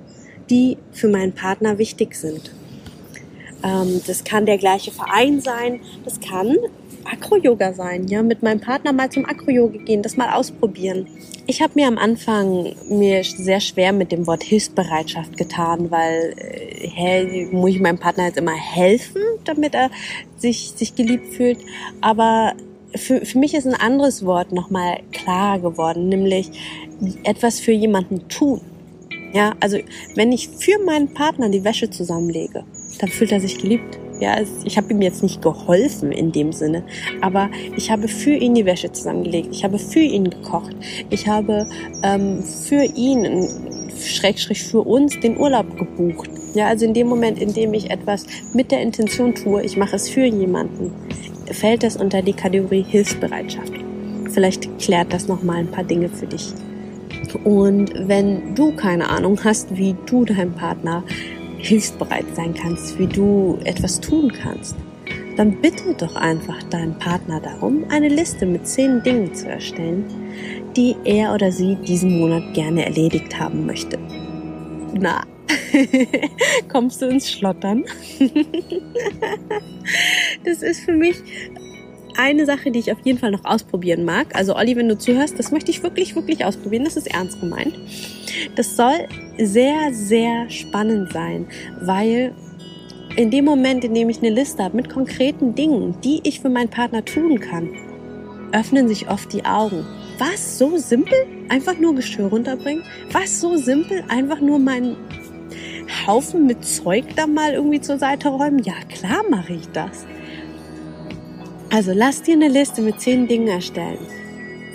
[0.51, 2.53] die für meinen Partner wichtig sind.
[3.63, 6.57] Ähm, das kann der gleiche Verein sein, das kann
[7.05, 11.07] Acro-Yoga sein, ja, mit meinem Partner mal zum Acro-Yoga gehen, das mal ausprobieren.
[11.47, 16.89] Ich habe mir am Anfang mir sehr schwer mit dem Wort Hilfsbereitschaft getan, weil äh,
[16.89, 19.91] hä, muss ich meinem Partner jetzt immer helfen, damit er
[20.39, 21.59] sich, sich geliebt fühlt.
[22.01, 22.55] Aber
[22.97, 26.51] für, für mich ist ein anderes Wort nochmal klar geworden, nämlich
[27.25, 28.61] etwas für jemanden tun.
[29.33, 29.79] Ja, also
[30.15, 32.65] wenn ich für meinen Partner die Wäsche zusammenlege,
[33.01, 33.99] dann fühlt er sich geliebt.
[34.21, 36.85] Ja, ich habe ihm jetzt nicht geholfen in dem Sinne,
[37.21, 39.49] aber ich habe für ihn die Wäsche zusammengelegt.
[39.51, 40.77] Ich habe für ihn gekocht.
[41.11, 41.67] Ich habe
[42.05, 43.49] ähm, für ihn,
[43.99, 46.31] Schrägstrich für uns, den Urlaub gebucht.
[46.55, 49.97] Ja, also in dem Moment, in dem ich etwas mit der Intention tue, ich mache
[49.97, 50.93] es für jemanden,
[51.53, 53.73] fällt das unter die Kategorie Hilfsbereitschaft.
[54.31, 56.53] Vielleicht klärt das nochmal ein paar Dinge für dich.
[57.45, 61.03] Und wenn du keine Ahnung hast, wie du deinem Partner
[61.59, 64.77] hilfsbereit sein kannst, wie du etwas tun kannst,
[65.37, 70.05] dann bitte doch einfach deinen Partner darum, eine Liste mit zehn Dingen zu erstellen,
[70.77, 73.99] die er oder sie diesen Monat gerne erledigt haben möchte.
[74.99, 75.23] Na,
[76.69, 77.85] kommst du ins Schlottern?
[80.45, 81.17] das ist für mich
[82.17, 84.35] eine Sache, die ich auf jeden Fall noch ausprobieren mag.
[84.35, 86.85] Also Olli, wenn du zuhörst, das möchte ich wirklich, wirklich ausprobieren.
[86.85, 87.75] Das ist ernst gemeint.
[88.57, 91.47] Das soll sehr, sehr spannend sein,
[91.81, 92.35] weil
[93.17, 96.49] in dem Moment, in dem ich eine Liste habe mit konkreten Dingen, die ich für
[96.49, 97.71] meinen Partner tun kann,
[98.53, 99.85] öffnen sich oft die Augen.
[100.19, 101.27] Was so simpel?
[101.49, 102.85] Einfach nur Geschirr runterbringen?
[103.11, 104.05] Was so simpel?
[104.09, 104.97] Einfach nur meinen
[106.07, 108.61] Haufen mit Zeug da mal irgendwie zur Seite räumen?
[108.61, 110.07] Ja, klar mache ich das.
[111.71, 113.99] Also lass dir eine Liste mit zehn Dingen erstellen,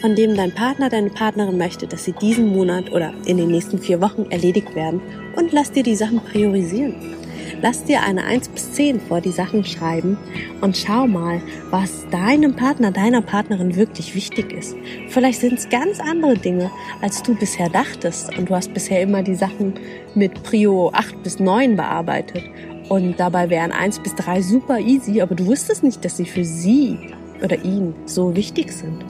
[0.02, 3.80] von denen dein Partner, deine Partnerin möchte, dass sie diesen Monat oder in den nächsten
[3.80, 5.02] vier Wochen erledigt werden
[5.36, 7.19] und lass dir die Sachen priorisieren.
[7.62, 10.18] Lass dir eine 1 bis 10 vor die Sachen schreiben
[10.62, 11.42] und schau mal,
[11.72, 14.76] was deinem Partner, deiner Partnerin wirklich wichtig ist.
[15.10, 19.24] Vielleicht sind es ganz andere Dinge, als du bisher dachtest und du hast bisher immer
[19.24, 19.74] die Sachen
[20.16, 22.44] mit Prio 8 bis 9 bearbeitet
[22.88, 26.46] und dabei wären 1 bis 3 super easy, aber du wusstest nicht, dass sie für
[26.46, 26.98] sie
[27.44, 29.04] oder ihn so wichtig sind.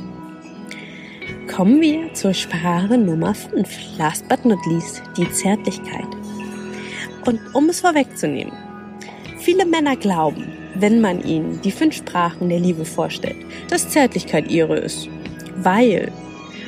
[1.47, 3.97] Kommen wir zur Sprache Nummer 5.
[3.97, 6.18] Last but not least, die Zärtlichkeit.
[7.25, 8.53] Und um es vorwegzunehmen,
[9.39, 13.37] viele Männer glauben, wenn man ihnen die fünf Sprachen der Liebe vorstellt,
[13.69, 15.09] dass Zärtlichkeit ihre ist,
[15.57, 16.11] weil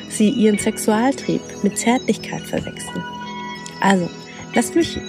[0.10, 3.04] sie ihren Sexualtrieb mit Zärtlichkeit verwechseln.
[3.80, 4.10] Also,
[4.54, 5.00] lasst mich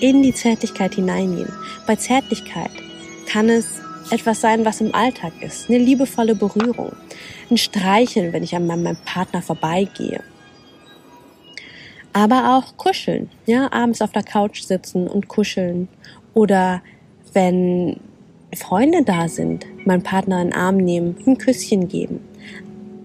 [0.00, 1.52] in die Zärtlichkeit hineingehen.
[1.86, 2.70] Bei Zärtlichkeit
[3.26, 3.66] kann es
[4.10, 5.68] etwas sein, was im Alltag ist.
[5.68, 6.92] Eine liebevolle Berührung.
[7.50, 10.22] Ein Streicheln, wenn ich an meinem Partner vorbeigehe
[12.16, 15.86] aber auch kuscheln, ja, abends auf der Couch sitzen und kuscheln
[16.32, 16.80] oder
[17.34, 18.00] wenn
[18.54, 22.20] Freunde da sind, meinen Partner in den Arm nehmen, ein Küsschen geben.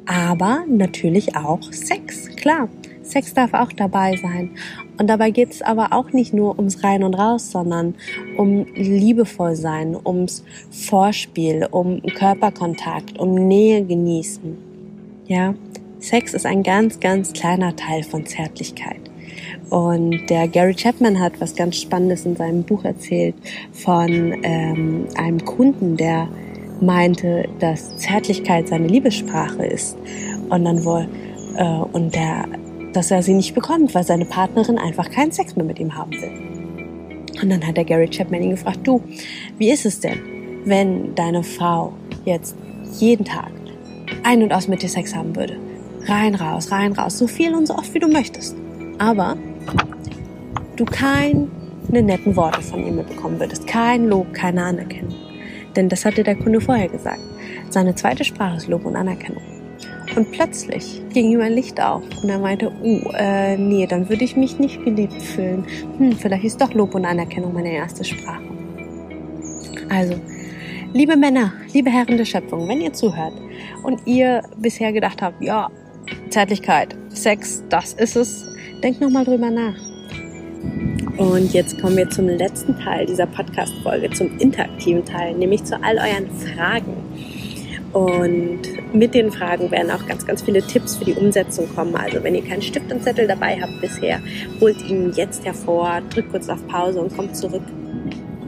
[0.06, 2.70] Aber natürlich auch Sex, klar.
[3.04, 4.52] Sex darf auch dabei sein.
[4.98, 7.96] Und dabei geht es aber auch nicht nur ums Rein und Raus, sondern
[8.38, 14.58] um liebevoll sein, ums Vorspiel, um Körperkontakt, um Nähe genießen.
[15.28, 15.54] Ja,
[16.02, 19.00] Sex ist ein ganz, ganz kleiner Teil von Zärtlichkeit.
[19.70, 23.36] Und der Gary Chapman hat was ganz Spannendes in seinem Buch erzählt
[23.72, 26.28] von ähm, einem Kunden, der
[26.82, 29.96] meinte, dass Zärtlichkeit seine Liebessprache ist.
[30.50, 31.08] Und dann wohl,
[31.56, 32.48] äh, und der,
[32.94, 36.12] dass er sie nicht bekommt, weil seine Partnerin einfach keinen Sex mehr mit ihm haben
[36.14, 37.42] will.
[37.44, 39.02] Und dann hat der Gary Chapman ihn gefragt, du,
[39.60, 40.20] wie ist es denn,
[40.66, 41.94] wenn deine Frau
[42.26, 42.56] jetzt
[43.00, 43.52] jeden Tag
[44.24, 45.58] ein- und aus mit dir Sex haben würde?
[46.08, 48.56] Rein, raus, rein, raus, so viel und so oft wie du möchtest.
[48.98, 49.38] Aber
[50.76, 51.48] du keine
[51.90, 53.68] netten Worte von ihm bekommen würdest.
[53.68, 55.16] Kein Lob, keine Anerkennung.
[55.76, 57.22] Denn das hatte der Kunde vorher gesagt.
[57.70, 59.44] Seine zweite Sprache ist Lob und Anerkennung.
[60.16, 64.26] Und plötzlich ging ihm ein Licht auf und er meinte, uh, äh, nee, dann würde
[64.26, 65.66] ich mich nicht geliebt fühlen.
[65.98, 68.44] Hm, vielleicht ist doch Lob und Anerkennung meine erste Sprache.
[69.90, 70.16] Also,
[70.94, 73.34] liebe Männer, liebe Herren der Schöpfung, wenn ihr zuhört
[73.84, 75.70] und ihr bisher gedacht habt, ja,
[76.30, 78.46] Zärtlichkeit, Sex, das ist es,
[78.84, 79.76] denkt nochmal drüber nach.
[81.18, 85.98] Und jetzt kommen wir zum letzten Teil dieser Podcast-Folge, zum interaktiven Teil, nämlich zu all
[85.98, 86.96] euren Fragen.
[87.94, 88.62] Und
[88.94, 91.96] mit den Fragen werden auch ganz, ganz viele Tipps für die Umsetzung kommen.
[91.96, 94.20] Also wenn ihr keinen Stift und Zettel dabei habt bisher,
[94.62, 97.64] holt ihn jetzt hervor, drückt kurz auf Pause und kommt zurück.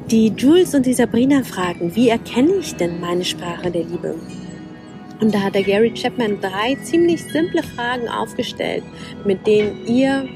[0.10, 4.16] Die Jules und die Sabrina fragen, wie erkenne ich denn meine Sprache der Liebe?
[5.24, 8.84] Und da hat der Gary Chapman drei ziemlich simple Fragen aufgestellt,
[9.24, 10.28] mit denen ihr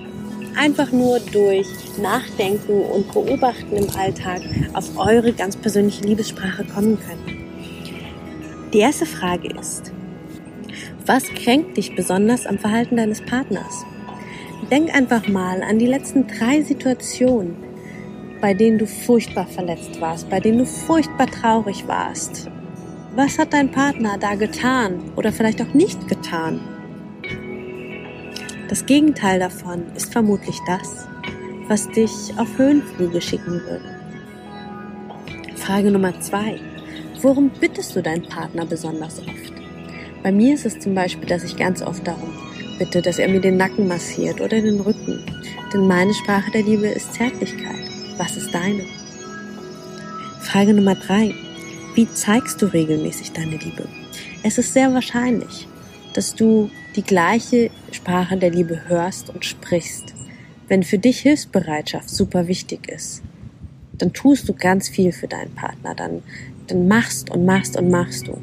[0.56, 1.68] einfach nur durch
[2.02, 4.40] Nachdenken und Beobachten im Alltag
[4.72, 7.38] auf eure ganz persönliche Liebessprache kommen könnt.
[8.74, 9.92] Die erste Frage ist,
[11.06, 13.86] was kränkt dich besonders am Verhalten deines Partners?
[14.72, 17.58] Denk einfach mal an die letzten drei Situationen,
[18.40, 22.50] bei denen du furchtbar verletzt warst, bei denen du furchtbar traurig warst.
[23.18, 26.60] Was hat dein Partner da getan oder vielleicht auch nicht getan?
[28.70, 31.08] Das Gegenteil davon ist vermutlich das,
[31.68, 33.96] was dich auf Höhenflüge schicken würde.
[35.56, 36.60] Frage Nummer zwei.
[37.24, 39.54] Worum bittest du deinen Partner besonders oft?
[40.22, 42.30] Bei mir ist es zum Beispiel, dass ich ganz oft darum
[42.78, 45.26] bitte, dass er mir den Nacken massiert oder den Rücken.
[45.74, 47.82] Denn meine Sprache der Liebe ist Zärtlichkeit.
[48.18, 48.84] Was ist deine?
[50.42, 51.34] Frage Nummer drei.
[51.98, 53.88] Wie zeigst du regelmäßig deine Liebe?
[54.44, 55.68] Es ist sehr wahrscheinlich,
[56.14, 60.14] dass du die gleiche Sprache der Liebe hörst und sprichst.
[60.68, 63.24] Wenn für dich Hilfsbereitschaft super wichtig ist,
[63.94, 66.22] dann tust du ganz viel für deinen Partner, dann,
[66.68, 68.38] dann machst und machst und machst du.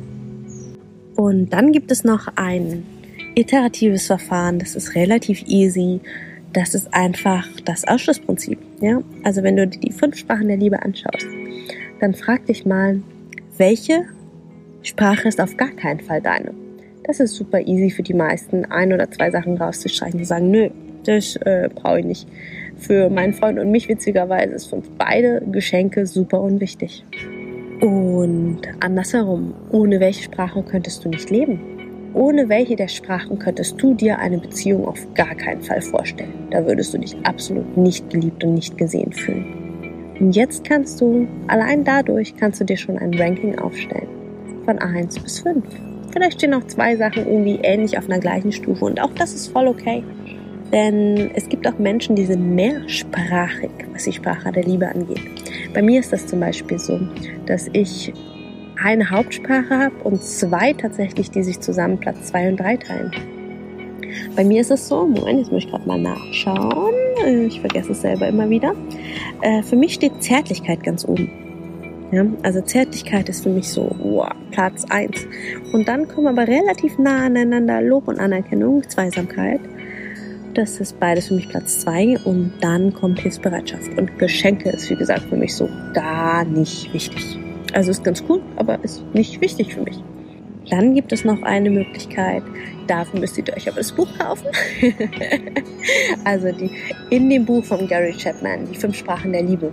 [1.15, 2.85] Und dann gibt es noch ein
[3.37, 6.01] iteratives Verfahren, das ist relativ easy.
[6.53, 8.59] Das ist einfach das Ausschlussprinzip.
[8.81, 9.01] Ja?
[9.23, 11.29] Also wenn du dir die fünf Sprachen der Liebe anschaust,
[12.01, 13.01] dann frag dich mal,
[13.59, 14.07] welche
[14.83, 16.53] Sprache ist auf gar keinen Fall deine.
[17.05, 20.71] Das ist super easy für die meisten, ein oder zwei Sachen rauszustreichen und sagen, nö,
[21.05, 22.29] das äh, brauche ich nicht.
[22.79, 27.05] Für meinen Freund und mich witzigerweise ist für uns beide Geschenke super unwichtig.
[27.81, 31.61] Und andersherum, ohne welche Sprache könntest du nicht leben?
[32.15, 36.33] Ohne welche der Sprachen könntest du dir eine Beziehung auf gar keinen Fall vorstellen?
[36.51, 39.64] Da würdest du dich absolut nicht geliebt und nicht gesehen fühlen.
[40.21, 44.09] Und jetzt kannst du, allein dadurch kannst du dir schon ein Ranking aufstellen.
[44.65, 45.65] Von 1 bis 5.
[46.12, 49.49] Vielleicht stehen auch zwei Sachen irgendwie ähnlich auf einer gleichen Stufe und auch das ist
[49.49, 50.05] voll okay.
[50.73, 55.21] Denn es gibt auch Menschen, die sind mehrsprachig, was die Sprache der Liebe angeht.
[55.73, 57.01] Bei mir ist das zum Beispiel so,
[57.47, 58.12] dass ich
[58.83, 63.12] eine Hauptsprache habe und zwei tatsächlich, die sich zusammen Platz zwei und drei teilen.
[64.37, 66.95] Bei mir ist es so, Moment, jetzt muss ich gerade mal nachschauen.
[67.47, 68.75] Ich vergesse es selber immer wieder.
[69.43, 71.31] Äh, für mich steht Zärtlichkeit ganz oben.
[72.12, 75.27] Ja, also Zärtlichkeit ist für mich so wow, Platz eins.
[75.73, 79.61] Und dann kommen aber relativ nah aneinander Lob und Anerkennung, Zweisamkeit.
[80.55, 82.17] Das ist beides für mich Platz zwei.
[82.25, 83.99] Und dann kommt Hilfsbereitschaft.
[83.99, 87.39] Und Geschenke ist, wie gesagt, für mich so gar nicht wichtig.
[87.73, 90.01] Also ist ganz cool, aber ist nicht wichtig für mich.
[90.71, 92.43] Dann gibt es noch eine Möglichkeit,
[92.87, 94.47] dafür müsst ihr euch aber das Buch kaufen.
[96.25, 96.71] also die,
[97.11, 99.71] in dem Buch von Gary Chapman, die fünf Sprachen der Liebe,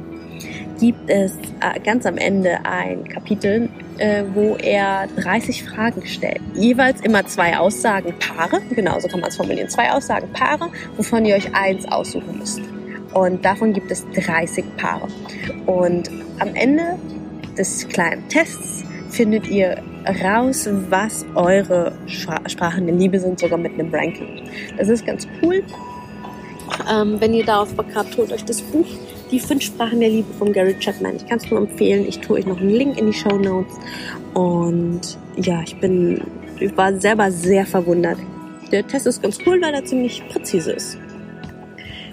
[0.80, 3.70] gibt es äh, ganz am Ende ein Kapitel,
[4.00, 6.42] äh, wo er 30 Fragen stellt.
[6.56, 11.26] Jeweils immer zwei Aussagen Paare, genau so kann man es formulieren, zwei Aussagen Paare, wovon
[11.26, 12.62] ihr euch eins aussuchen müsst.
[13.14, 15.08] Und davon gibt es 30 Paare.
[15.68, 16.98] Und am Ende
[17.58, 23.94] des kleinen Tests findet ihr raus, was eure Sprachen der Liebe sind, sogar mit einem
[23.94, 24.44] Ranking.
[24.78, 25.64] Das ist ganz cool.
[26.92, 28.86] Ähm, wenn ihr darauf Bock habt, holt euch das Buch
[29.30, 31.16] Die fünf Sprachen der Liebe von Gary Chapman.
[31.18, 32.06] Ich kann es nur empfehlen.
[32.08, 33.76] Ich tue euch noch einen Link in die Show Notes.
[34.34, 36.22] Und ja, ich bin,
[36.60, 38.18] ich war selber sehr verwundert.
[38.72, 40.98] Der Test ist ganz cool, weil er ziemlich präzise ist.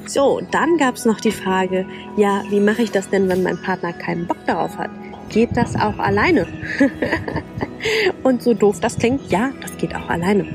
[0.06, 1.84] So, dann gab es noch die Frage,
[2.16, 4.90] ja, wie mache ich das denn, wenn mein Partner keinen Bock darauf hat?
[5.28, 6.46] Geht das auch alleine.
[8.22, 10.46] und so doof das klingt, ja, das geht auch alleine.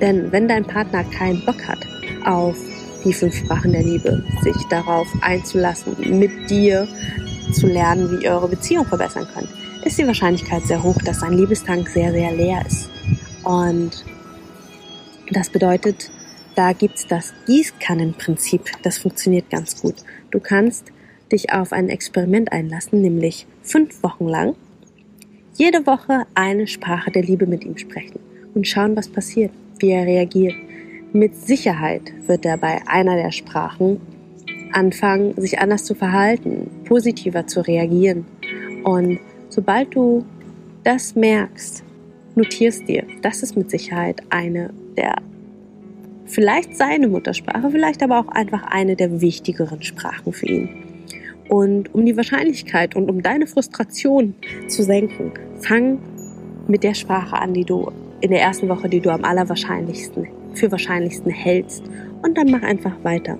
[0.00, 1.78] Denn wenn dein Partner keinen Bock hat
[2.24, 2.56] auf
[3.04, 6.88] die fünf Sprachen der Liebe, sich darauf einzulassen, mit dir
[7.52, 9.48] zu lernen, wie ihr eure Beziehung verbessern könnt,
[9.84, 12.88] ist die Wahrscheinlichkeit sehr hoch, dass sein Liebestank sehr, sehr leer ist.
[13.42, 14.04] Und
[15.30, 16.10] das bedeutet,
[16.54, 18.62] da gibt's das Gießkannenprinzip.
[18.82, 19.96] Das funktioniert ganz gut.
[20.30, 20.92] Du kannst
[21.34, 24.54] dich auf ein Experiment einlassen, nämlich fünf Wochen lang
[25.56, 28.18] jede Woche eine Sprache der Liebe mit ihm sprechen
[28.54, 30.54] und schauen, was passiert, wie er reagiert.
[31.12, 34.00] Mit Sicherheit wird er bei einer der Sprachen
[34.72, 38.26] anfangen, sich anders zu verhalten, positiver zu reagieren.
[38.82, 40.24] Und sobald du
[40.82, 41.84] das merkst,
[42.34, 45.14] notierst dir, das ist mit Sicherheit eine der,
[46.26, 50.83] vielleicht seine Muttersprache, vielleicht aber auch einfach eine der wichtigeren Sprachen für ihn.
[51.48, 54.34] Und um die Wahrscheinlichkeit und um deine Frustration
[54.68, 55.98] zu senken, fang
[56.68, 57.90] mit der Sprache an, die du
[58.20, 61.84] in der ersten Woche, die du am allerwahrscheinlichsten, für wahrscheinlichsten hältst.
[62.22, 63.38] Und dann mach einfach weiter.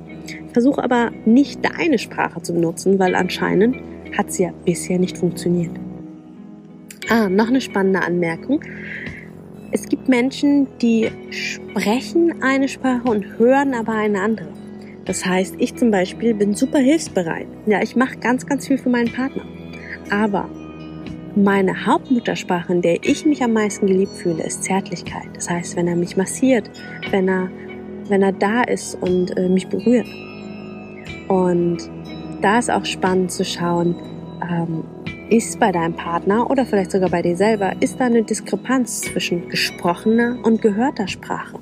[0.53, 3.77] Versuch aber nicht deine Sprache zu benutzen, weil anscheinend
[4.17, 5.73] hat sie ja bisher nicht funktioniert.
[7.09, 8.61] Ah, noch eine spannende Anmerkung.
[9.73, 14.49] Es gibt Menschen, die sprechen eine Sprache und hören aber eine andere.
[15.05, 17.47] Das heißt, ich zum Beispiel bin super hilfsbereit.
[17.67, 19.45] Ja, ich mache ganz, ganz viel für meinen Partner.
[20.11, 20.49] Aber
[21.37, 25.29] meine Hauptmuttersprache, in der ich mich am meisten geliebt fühle, ist Zärtlichkeit.
[25.35, 26.71] Das heißt, wenn er mich massiert,
[27.11, 27.51] wenn er,
[28.09, 30.07] wenn er da ist und äh, mich berührt.
[31.29, 31.79] Und
[32.41, 33.97] da ist auch spannend zu schauen,
[34.43, 34.85] ähm,
[35.31, 39.49] ist bei deinem Partner oder vielleicht sogar bei dir selber, ist da eine Diskrepanz zwischen
[39.49, 41.59] gesprochener und gehörter Sprache?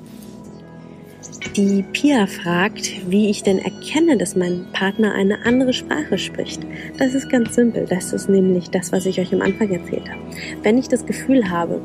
[1.55, 6.65] Die Pia fragt, wie ich denn erkenne, dass mein Partner eine andere Sprache spricht.
[6.97, 7.85] Das ist ganz simpel.
[7.87, 10.21] Das ist nämlich das, was ich euch am Anfang erzählt habe.
[10.63, 11.79] Wenn ich das Gefühl habe,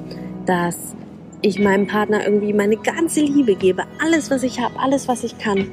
[0.47, 0.97] dass
[1.43, 5.37] ich meinem Partner irgendwie meine ganze Liebe gebe, alles, was ich habe, alles, was ich
[5.37, 5.71] kann,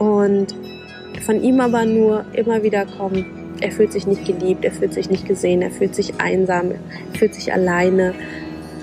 [0.00, 0.56] und
[1.24, 3.24] von ihm aber nur immer wieder kommt,
[3.60, 7.18] er fühlt sich nicht geliebt, er fühlt sich nicht gesehen, er fühlt sich einsam, er
[7.18, 8.14] fühlt sich alleine,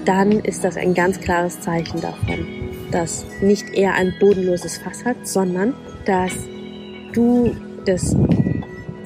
[0.05, 2.47] dann ist das ein ganz klares Zeichen davon,
[2.91, 5.73] dass nicht er ein bodenloses Fass hat, sondern
[6.05, 6.33] dass
[7.13, 8.15] du das,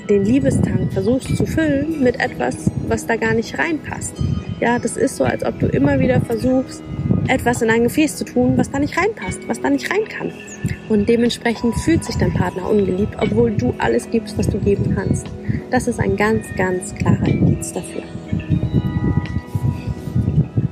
[0.10, 4.14] den Liebestank versuchst zu füllen mit etwas, was da gar nicht reinpasst.
[4.60, 6.84] Ja, das ist so, als ob du immer wieder versuchst,
[7.28, 10.32] etwas in ein Gefäß zu tun, was da nicht reinpasst, was da nicht rein kann.
[10.90, 15.28] Und dementsprechend fühlt sich dein Partner ungeliebt, obwohl du alles gibst, was du geben kannst.
[15.72, 18.04] Das ist ein ganz, ganz klarer Indiz dafür.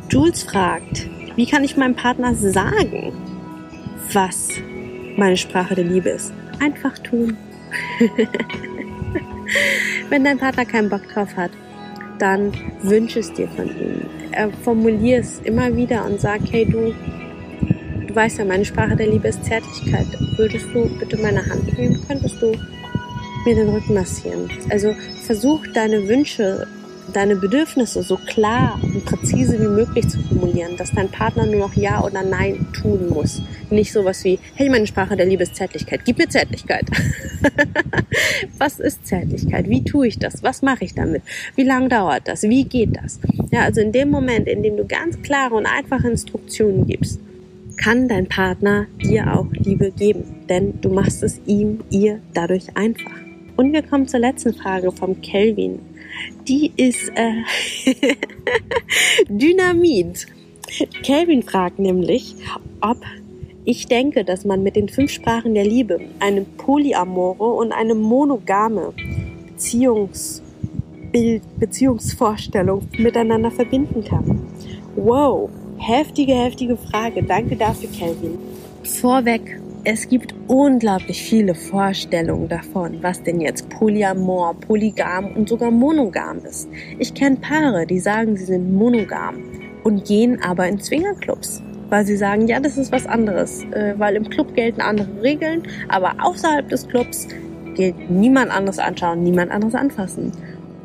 [0.10, 3.14] Jules fragt, wie kann ich meinem Partner sagen,
[4.14, 4.50] was
[5.18, 6.34] meine Sprache der Liebe ist?
[6.60, 7.38] Einfach tun.
[10.10, 11.52] Wenn dein Partner keinen Bock drauf hat,
[12.20, 12.52] dann
[12.84, 14.02] wünsche es dir von ihm.
[14.64, 16.94] Formulier es immer wieder und sag, hey du,
[18.08, 20.08] du weißt ja, meine Sprache der Liebe ist Zärtlichkeit.
[20.38, 22.00] Würdest du bitte meine Hand nehmen?
[22.08, 22.52] Könntest du
[23.46, 24.50] mir den Rücken massieren?
[24.70, 26.68] Also versuch deine Wünsche
[27.16, 31.74] deine Bedürfnisse so klar und präzise wie möglich zu formulieren, dass dein Partner nur noch
[31.76, 33.42] Ja oder Nein tun muss.
[33.70, 36.86] Nicht sowas wie, hey, meine Sprache der Liebe ist Zärtlichkeit, gib mir Zärtlichkeit.
[38.58, 39.70] Was ist Zärtlichkeit?
[39.70, 40.44] Wie tue ich das?
[40.44, 41.24] Was mache ich damit?
[41.56, 42.44] Wie lange dauert das?
[42.44, 43.20] Wie geht das?
[43.52, 47.20] Ja, also in dem Moment, in dem du ganz klare und einfache Instruktionen gibst,
[47.78, 53.12] kann dein Partner dir auch Liebe geben, denn du machst es ihm, ihr dadurch einfach.
[53.58, 55.80] Und wir kommen zur letzten Frage vom Kelvin
[56.48, 57.44] die ist äh,
[59.30, 60.28] Dynamit.
[61.04, 62.36] Kelvin fragt nämlich,
[62.82, 62.98] ob
[63.64, 68.94] ich denke, dass man mit den fünf Sprachen der Liebe eine polyamore und eine monogame
[69.48, 74.48] Beziehungsbild, Beziehungsvorstellung miteinander verbinden kann.
[74.96, 77.22] Wow, heftige, heftige Frage.
[77.24, 78.40] Danke dafür, Kelvin.
[78.84, 86.40] Vorweg es gibt unglaublich viele Vorstellungen davon, was denn jetzt Polyamor, Polygam und sogar monogam
[86.40, 86.70] ist.
[87.00, 89.38] Ich kenne Paare, die sagen, sie sind monogam
[89.84, 94.16] und gehen aber in Zwingerclubs, weil sie sagen, ja, das ist was anderes, äh, weil
[94.16, 97.28] im Club gelten andere Regeln, aber außerhalb des Clubs
[97.76, 100.32] gilt niemand anderes anschauen, niemand anderes anfassen.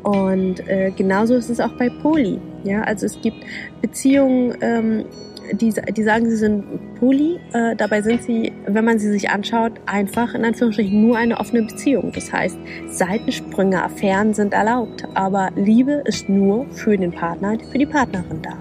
[0.01, 2.39] Und äh, genauso ist es auch bei Poly.
[2.63, 3.37] Ja, also es gibt
[3.81, 5.05] Beziehungen, ähm,
[5.53, 6.63] die, die sagen, sie sind
[6.99, 11.39] poly, äh, dabei sind sie, wenn man sie sich anschaut, einfach in Anführungsstrichen nur eine
[11.39, 12.11] offene Beziehung.
[12.13, 12.57] Das heißt,
[12.89, 18.57] Seitensprünge, Affären sind erlaubt, aber Liebe ist nur für den Partner, für die Partnerin da.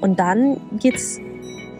[0.00, 1.20] Und dann geht's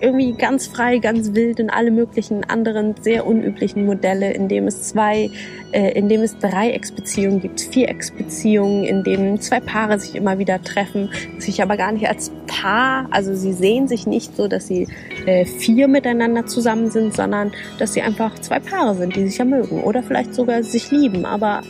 [0.01, 4.83] irgendwie ganz frei, ganz wild in alle möglichen anderen sehr unüblichen Modelle, in dem es
[4.83, 5.31] zwei,
[5.73, 11.11] äh, in dem es Dreiecksbeziehungen gibt, Vierecksbeziehungen, in denen zwei Paare sich immer wieder treffen,
[11.39, 14.89] sich aber gar nicht als Paar, also sie sehen sich nicht so, dass sie
[15.27, 19.45] äh, vier miteinander zusammen sind, sondern dass sie einfach zwei Paare sind, die sich ja
[19.45, 21.63] mögen oder vielleicht sogar sich lieben, aber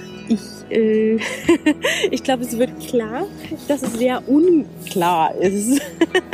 [0.71, 1.19] äh,
[2.11, 3.27] ich glaube, es wird klar,
[3.67, 5.81] dass es sehr unklar ist.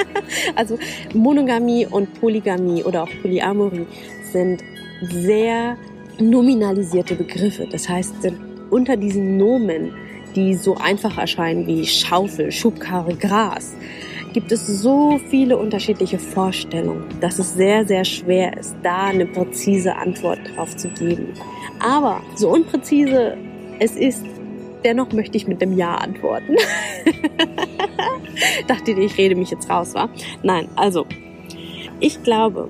[0.54, 0.78] also
[1.14, 3.86] Monogamie und Polygamie oder auch Polyamorie
[4.32, 4.62] sind
[5.02, 5.76] sehr
[6.18, 7.66] nominalisierte Begriffe.
[7.70, 8.38] Das heißt, sind
[8.70, 9.92] unter diesen Nomen,
[10.34, 13.72] die so einfach erscheinen wie Schaufel, Schubkarre, Gras,
[14.32, 19.94] gibt es so viele unterschiedliche Vorstellungen, dass es sehr, sehr schwer ist, da eine präzise
[19.94, 21.28] Antwort drauf zu geben.
[21.78, 23.36] Aber so unpräzise
[23.80, 24.24] es ist,
[24.84, 26.56] dennoch möchte ich mit dem Ja antworten.
[28.66, 30.08] Dachte ich rede mich jetzt raus, wa?
[30.42, 31.06] Nein, also,
[32.00, 32.68] ich glaube,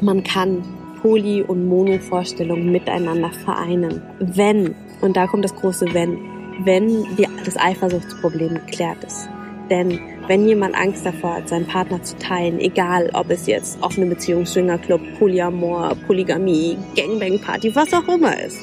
[0.00, 0.64] man kann
[1.00, 6.18] Poly- und Mono-Vorstellungen miteinander vereinen, wenn, und da kommt das große Wenn,
[6.64, 9.28] wenn die, das Eifersuchtsproblem geklärt ist.
[9.70, 14.06] Denn wenn jemand Angst davor hat, seinen Partner zu teilen, egal ob es jetzt offene
[14.06, 18.58] Beziehung, Swingerclub, Polyamor, Polygamie, Gangbang-Party, was auch immer ist.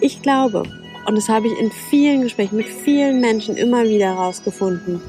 [0.00, 0.64] Ich glaube,
[1.08, 5.00] und das habe ich in vielen Gesprächen mit vielen Menschen immer wieder herausgefunden,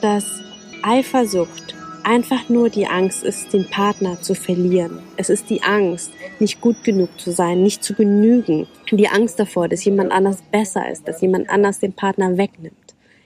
[0.00, 0.42] dass
[0.82, 4.98] Eifersucht einfach nur die Angst ist, den Partner zu verlieren.
[5.16, 6.10] Es ist die Angst,
[6.40, 8.66] nicht gut genug zu sein, nicht zu genügen.
[8.90, 12.74] Die Angst davor, dass jemand anders besser ist, dass jemand anders den Partner wegnimmt.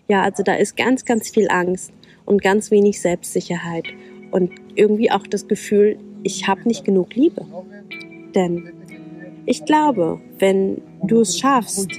[0.09, 1.91] Ja, also da ist ganz, ganz viel Angst
[2.27, 3.87] und ganz wenig Selbstsicherheit
[4.31, 7.47] und irgendwie auch das Gefühl, ich habe nicht genug Liebe.
[8.35, 8.78] Denn
[9.49, 11.91] ich glaube, wenn du es schaffst,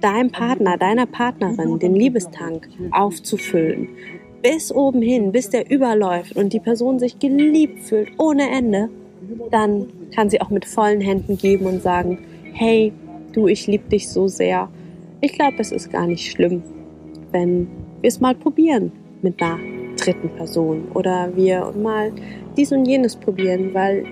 [0.00, 3.88] deinem Partner, deiner Partnerin den Liebestank aufzufüllen,
[4.40, 8.88] bis oben hin, bis der überläuft und die Person sich geliebt fühlt ohne Ende,
[9.50, 12.18] dann kann sie auch mit vollen Händen geben und sagen,
[12.52, 12.92] hey,
[13.32, 14.68] du, ich liebe dich so sehr.
[15.20, 16.62] Ich glaube, es ist gar nicht schlimm,
[17.32, 17.66] wenn
[18.00, 18.92] wir es mal probieren
[19.22, 19.58] mit einer
[19.96, 22.12] dritten Person oder wir mal
[22.56, 24.04] dies und jenes probieren, weil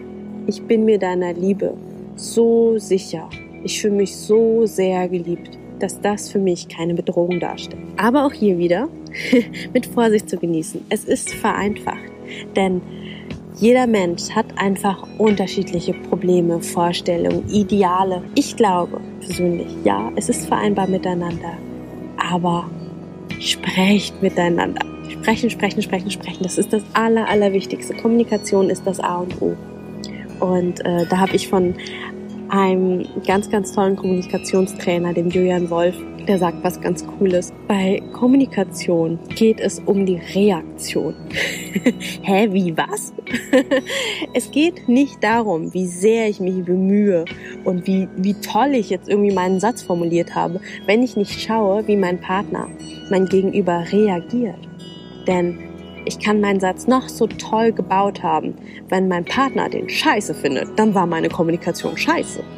[0.48, 1.76] ich bin mir deiner Liebe
[2.20, 3.28] so sicher.
[3.64, 7.82] Ich fühle mich so sehr geliebt, dass das für mich keine Bedrohung darstellt.
[7.96, 8.88] Aber auch hier wieder
[9.72, 10.84] mit Vorsicht zu genießen.
[10.90, 11.98] Es ist vereinfacht,
[12.56, 12.80] denn
[13.56, 18.22] jeder Mensch hat einfach unterschiedliche Probleme, Vorstellungen, Ideale.
[18.34, 21.58] Ich glaube persönlich, ja, es ist vereinbar miteinander,
[22.16, 22.70] aber
[23.38, 24.80] sprecht miteinander.
[25.10, 26.42] Sprechen, sprechen, sprechen, sprechen.
[26.42, 27.94] Das ist das Aller, Allerwichtigste.
[27.94, 29.56] Kommunikation ist das A und O.
[30.40, 31.74] Und äh, da habe ich von
[32.48, 35.94] einem ganz, ganz tollen Kommunikationstrainer, dem Julian Wolf,
[36.26, 37.52] der sagt was ganz Cooles.
[37.68, 41.14] Bei Kommunikation geht es um die Reaktion.
[42.22, 43.12] Hä, wie was?
[44.34, 47.24] es geht nicht darum, wie sehr ich mich bemühe
[47.64, 51.86] und wie, wie toll ich jetzt irgendwie meinen Satz formuliert habe, wenn ich nicht schaue,
[51.86, 52.68] wie mein Partner,
[53.10, 54.58] mein Gegenüber reagiert.
[55.26, 55.58] Denn
[56.04, 58.54] ich kann meinen Satz noch so toll gebaut haben.
[58.88, 62.42] Wenn mein Partner den scheiße findet, dann war meine Kommunikation scheiße.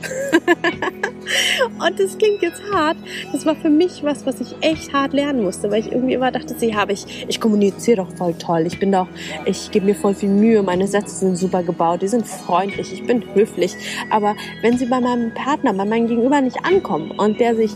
[1.87, 2.97] Und das klingt jetzt hart.
[3.33, 6.31] Das war für mich was, was ich echt hart lernen musste, weil ich irgendwie immer
[6.31, 8.65] dachte, sie habe ich, ich kommuniziere doch voll toll.
[8.67, 9.07] Ich bin doch,
[9.45, 10.63] ich gebe mir voll viel Mühe.
[10.63, 12.03] Meine Sätze sind super gebaut.
[12.03, 12.93] Die sind freundlich.
[12.93, 13.75] Ich bin höflich.
[14.11, 17.73] Aber wenn sie bei meinem Partner, bei meinem Gegenüber nicht ankommen und der sich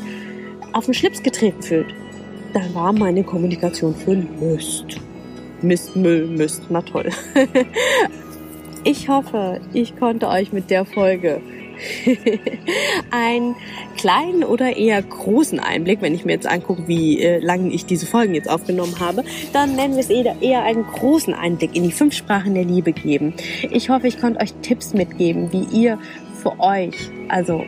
[0.73, 1.95] auf den Schlips getreten fühlt,
[2.53, 4.99] dann war meine Kommunikation für Lust.
[5.67, 6.63] Mist, Müll, Mist.
[6.71, 7.11] Na toll.
[8.89, 11.41] Ich hoffe, ich konnte euch mit der Folge
[13.11, 13.57] einen
[13.97, 18.07] kleinen oder eher großen Einblick, wenn ich mir jetzt angucke, wie äh, lange ich diese
[18.07, 21.91] Folgen jetzt aufgenommen habe, dann nennen wir es eher, eher einen großen Einblick in die
[21.91, 23.35] fünf Sprachen der Liebe geben.
[23.73, 25.99] Ich hoffe, ich konnte euch Tipps mitgeben, wie ihr
[26.41, 27.65] für euch, also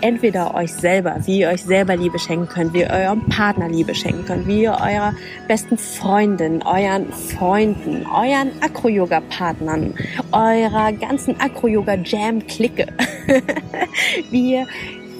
[0.00, 3.94] entweder euch selber, wie ihr euch selber Liebe schenken könnt, wie ihr eurem Partner Liebe
[3.94, 5.14] schenken könnt, wie ihr eurer
[5.46, 9.94] besten Freundin, euren Freunden, euren Acro-Yoga-Partnern,
[10.32, 12.86] eurer ganzen Acro-Yoga-Jam-Clique,
[14.30, 14.66] wie ihr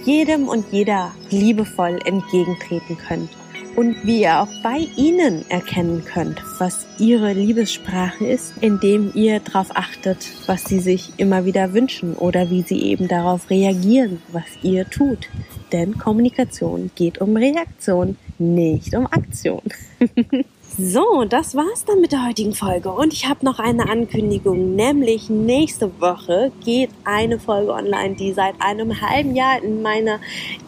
[0.05, 3.31] jedem und jeder liebevoll entgegentreten könnt
[3.79, 9.69] und wie ihr auch bei ihnen erkennen könnt, was ihre Liebessprache ist, indem ihr darauf
[9.77, 14.91] achtet, was sie sich immer wieder wünschen oder wie sie eben darauf reagieren, was ihr
[14.91, 15.29] tut.
[15.71, 19.63] Denn Kommunikation geht um Reaktion, nicht um Aktion.
[20.81, 22.93] So, das war's dann mit der heutigen Folge.
[22.93, 28.55] Und ich habe noch eine Ankündigung, nämlich nächste Woche geht eine Folge online, die seit
[28.61, 30.21] einem halben Jahr in meiner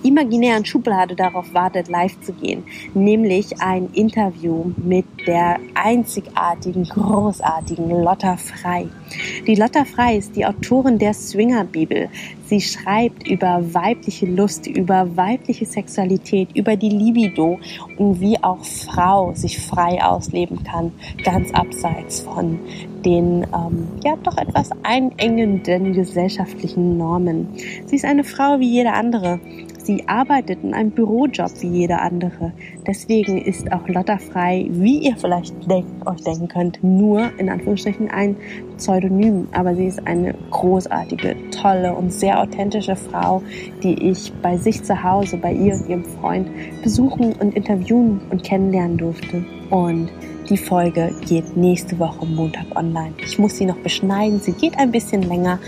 [0.02, 2.64] imaginären Schublade darauf wartet, live zu gehen.
[2.92, 8.88] Nämlich ein Interview mit der einzigartigen, großartigen Lotta Frei.
[9.46, 12.08] Die Lotta Frei ist die Autorin der Swinger Bibel.
[12.46, 17.58] Sie schreibt über weibliche Lust, über weibliche Sexualität, über die Libido
[17.96, 20.92] und wie auch Frau sich frei ausleben kann,
[21.24, 22.58] ganz abseits von
[23.04, 27.48] den ähm, ja doch etwas einengenden gesellschaftlichen Normen.
[27.86, 29.40] Sie ist eine Frau wie jede andere
[29.90, 32.52] Sie arbeitet in einem Bürojob wie jeder andere.
[32.86, 38.08] Deswegen ist auch Lotta Frei, wie ihr vielleicht denkt, euch denken könnt, nur in Anführungsstrichen
[38.08, 38.36] ein
[38.76, 39.48] Pseudonym.
[39.50, 43.42] Aber sie ist eine großartige, tolle und sehr authentische Frau,
[43.82, 46.48] die ich bei sich zu Hause, bei ihr und ihrem Freund
[46.84, 49.44] besuchen und interviewen und kennenlernen durfte.
[49.70, 50.08] Und
[50.48, 53.14] die Folge geht nächste Woche Montag online.
[53.24, 54.38] Ich muss sie noch beschneiden.
[54.38, 55.58] Sie geht ein bisschen länger,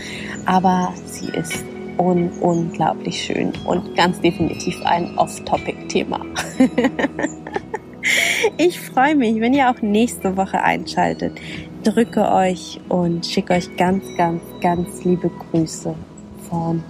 [0.47, 1.64] aber sie ist
[1.99, 6.20] un unglaublich schön und ganz definitiv ein Off-Topic-Thema.
[8.57, 11.38] ich freue mich, wenn ihr auch nächste Woche einschaltet.
[11.84, 15.95] Drücke euch und schicke euch ganz, ganz, ganz liebe Grüße
[16.49, 16.82] von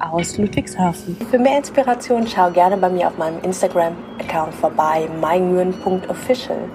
[0.00, 1.16] aus Ludwigshafen.
[1.30, 6.68] Für mehr Inspiration schau gerne bei mir auf meinem Instagram-Account vorbei, meingyuan.official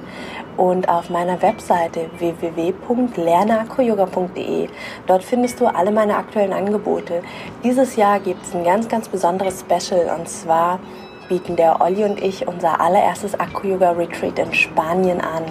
[0.58, 4.68] und auf meiner Webseite www.lerneracroyoga.de.
[5.08, 7.22] Dort findest du alle meine aktuellen Angebote.
[7.64, 10.80] Dieses Jahr gibt es ein ganz, ganz besonderes Special und zwar
[11.28, 15.44] bieten der Olli und ich unser allererstes Acro-Yoga Retreat in Spanien an.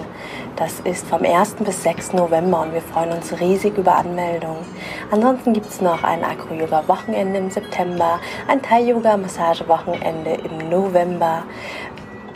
[0.55, 1.55] Das ist vom 1.
[1.55, 2.13] bis 6.
[2.13, 4.65] November und wir freuen uns riesig über Anmeldungen.
[5.11, 11.43] Ansonsten gibt es noch ein Acro-Yoga Wochenende im September, ein Thai-Yoga Massage Wochenende im November.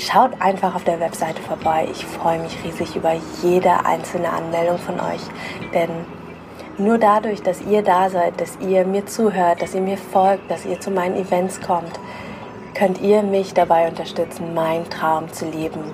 [0.02, 1.86] Schaut einfach auf der Webseite vorbei.
[1.92, 3.12] Ich freue mich riesig über
[3.44, 5.22] jede einzelne Anmeldung von euch,
[5.74, 5.90] denn
[6.78, 10.66] nur dadurch, dass ihr da seid, dass ihr mir zuhört, dass ihr mir folgt, dass
[10.66, 12.00] ihr zu meinen Events kommt,
[12.76, 15.92] könnt ihr mich dabei unterstützen, meinen Traum zu leben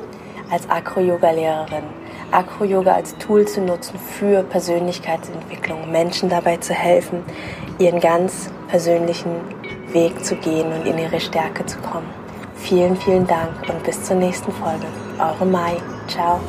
[0.51, 1.86] als Acro-Yoga-Lehrerin.
[2.30, 7.24] Acro-Yoga als Tool zu nutzen für Persönlichkeitsentwicklung, Menschen dabei zu helfen,
[7.80, 9.32] ihren ganz persönlichen
[9.93, 12.24] Weg zu gehen und in ihre Stärke zu kommen.
[12.68, 14.88] Vielen, vielen Dank und bis zur nächsten Folge.
[15.20, 15.78] Eure Mai.
[16.07, 16.41] Ciao.